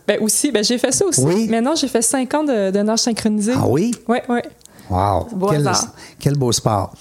[0.09, 1.23] ben aussi, ben j'ai fait ça aussi.
[1.25, 1.47] Oui.
[1.49, 3.53] Maintenant, j'ai fait cinq ans de, de nage synchronisé.
[3.57, 3.95] Ah oui?
[4.09, 4.41] Oui, oui.
[4.91, 5.29] Wow!
[5.33, 5.95] Beau quel, hasard.
[6.19, 6.93] quel beau sport.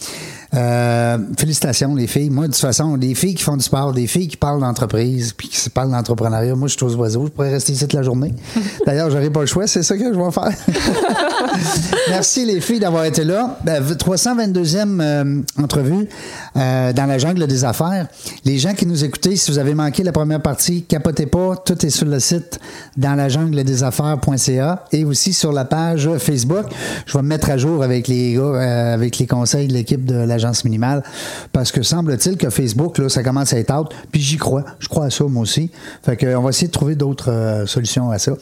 [0.54, 2.30] Euh, félicitations, les filles.
[2.30, 5.34] Moi, de toute façon, des filles qui font du sport, des filles qui parlent d'entreprise,
[5.34, 7.26] puis qui parlent d'entrepreneuriat, moi, je suis aux oiseaux.
[7.26, 8.34] Je pourrais rester ici toute la journée.
[8.86, 9.66] D'ailleurs, j'aurais pas le choix.
[9.68, 10.52] C'est ça que je vais faire.
[12.10, 13.58] Merci, les filles, d'avoir été là.
[13.64, 16.08] Ben, 322e euh, entrevue
[16.56, 18.08] euh, dans la jungle des affaires.
[18.46, 21.56] Les gens qui nous écoutaient, si vous avez manqué la première partie, capotez pas.
[21.66, 22.60] Tout est sur le site
[22.98, 26.66] dans la jungle des affaires.ca et aussi sur la page Facebook.
[27.06, 30.06] Je vais me mettre à jour avec les gars, euh, avec les conseils de l'équipe
[30.06, 31.04] de l'agence minimale
[31.52, 33.90] parce que semble-t-il que Facebook, là, ça commence à être out.
[34.12, 34.64] Puis j'y crois.
[34.80, 35.72] Je crois à ça, moi aussi.
[36.04, 38.34] Fait que, on va essayer de trouver d'autres euh, solutions à ça.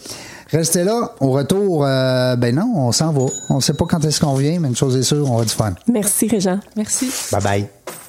[0.52, 1.14] Restez là.
[1.20, 3.26] Au retour, euh, ben non, on s'en va.
[3.50, 5.52] On sait pas quand est-ce qu'on vient, mais une chose est sûre, on va du
[5.52, 5.74] fun.
[5.88, 6.60] Merci, Régent.
[6.76, 7.10] Merci.
[7.32, 8.01] Bye bye.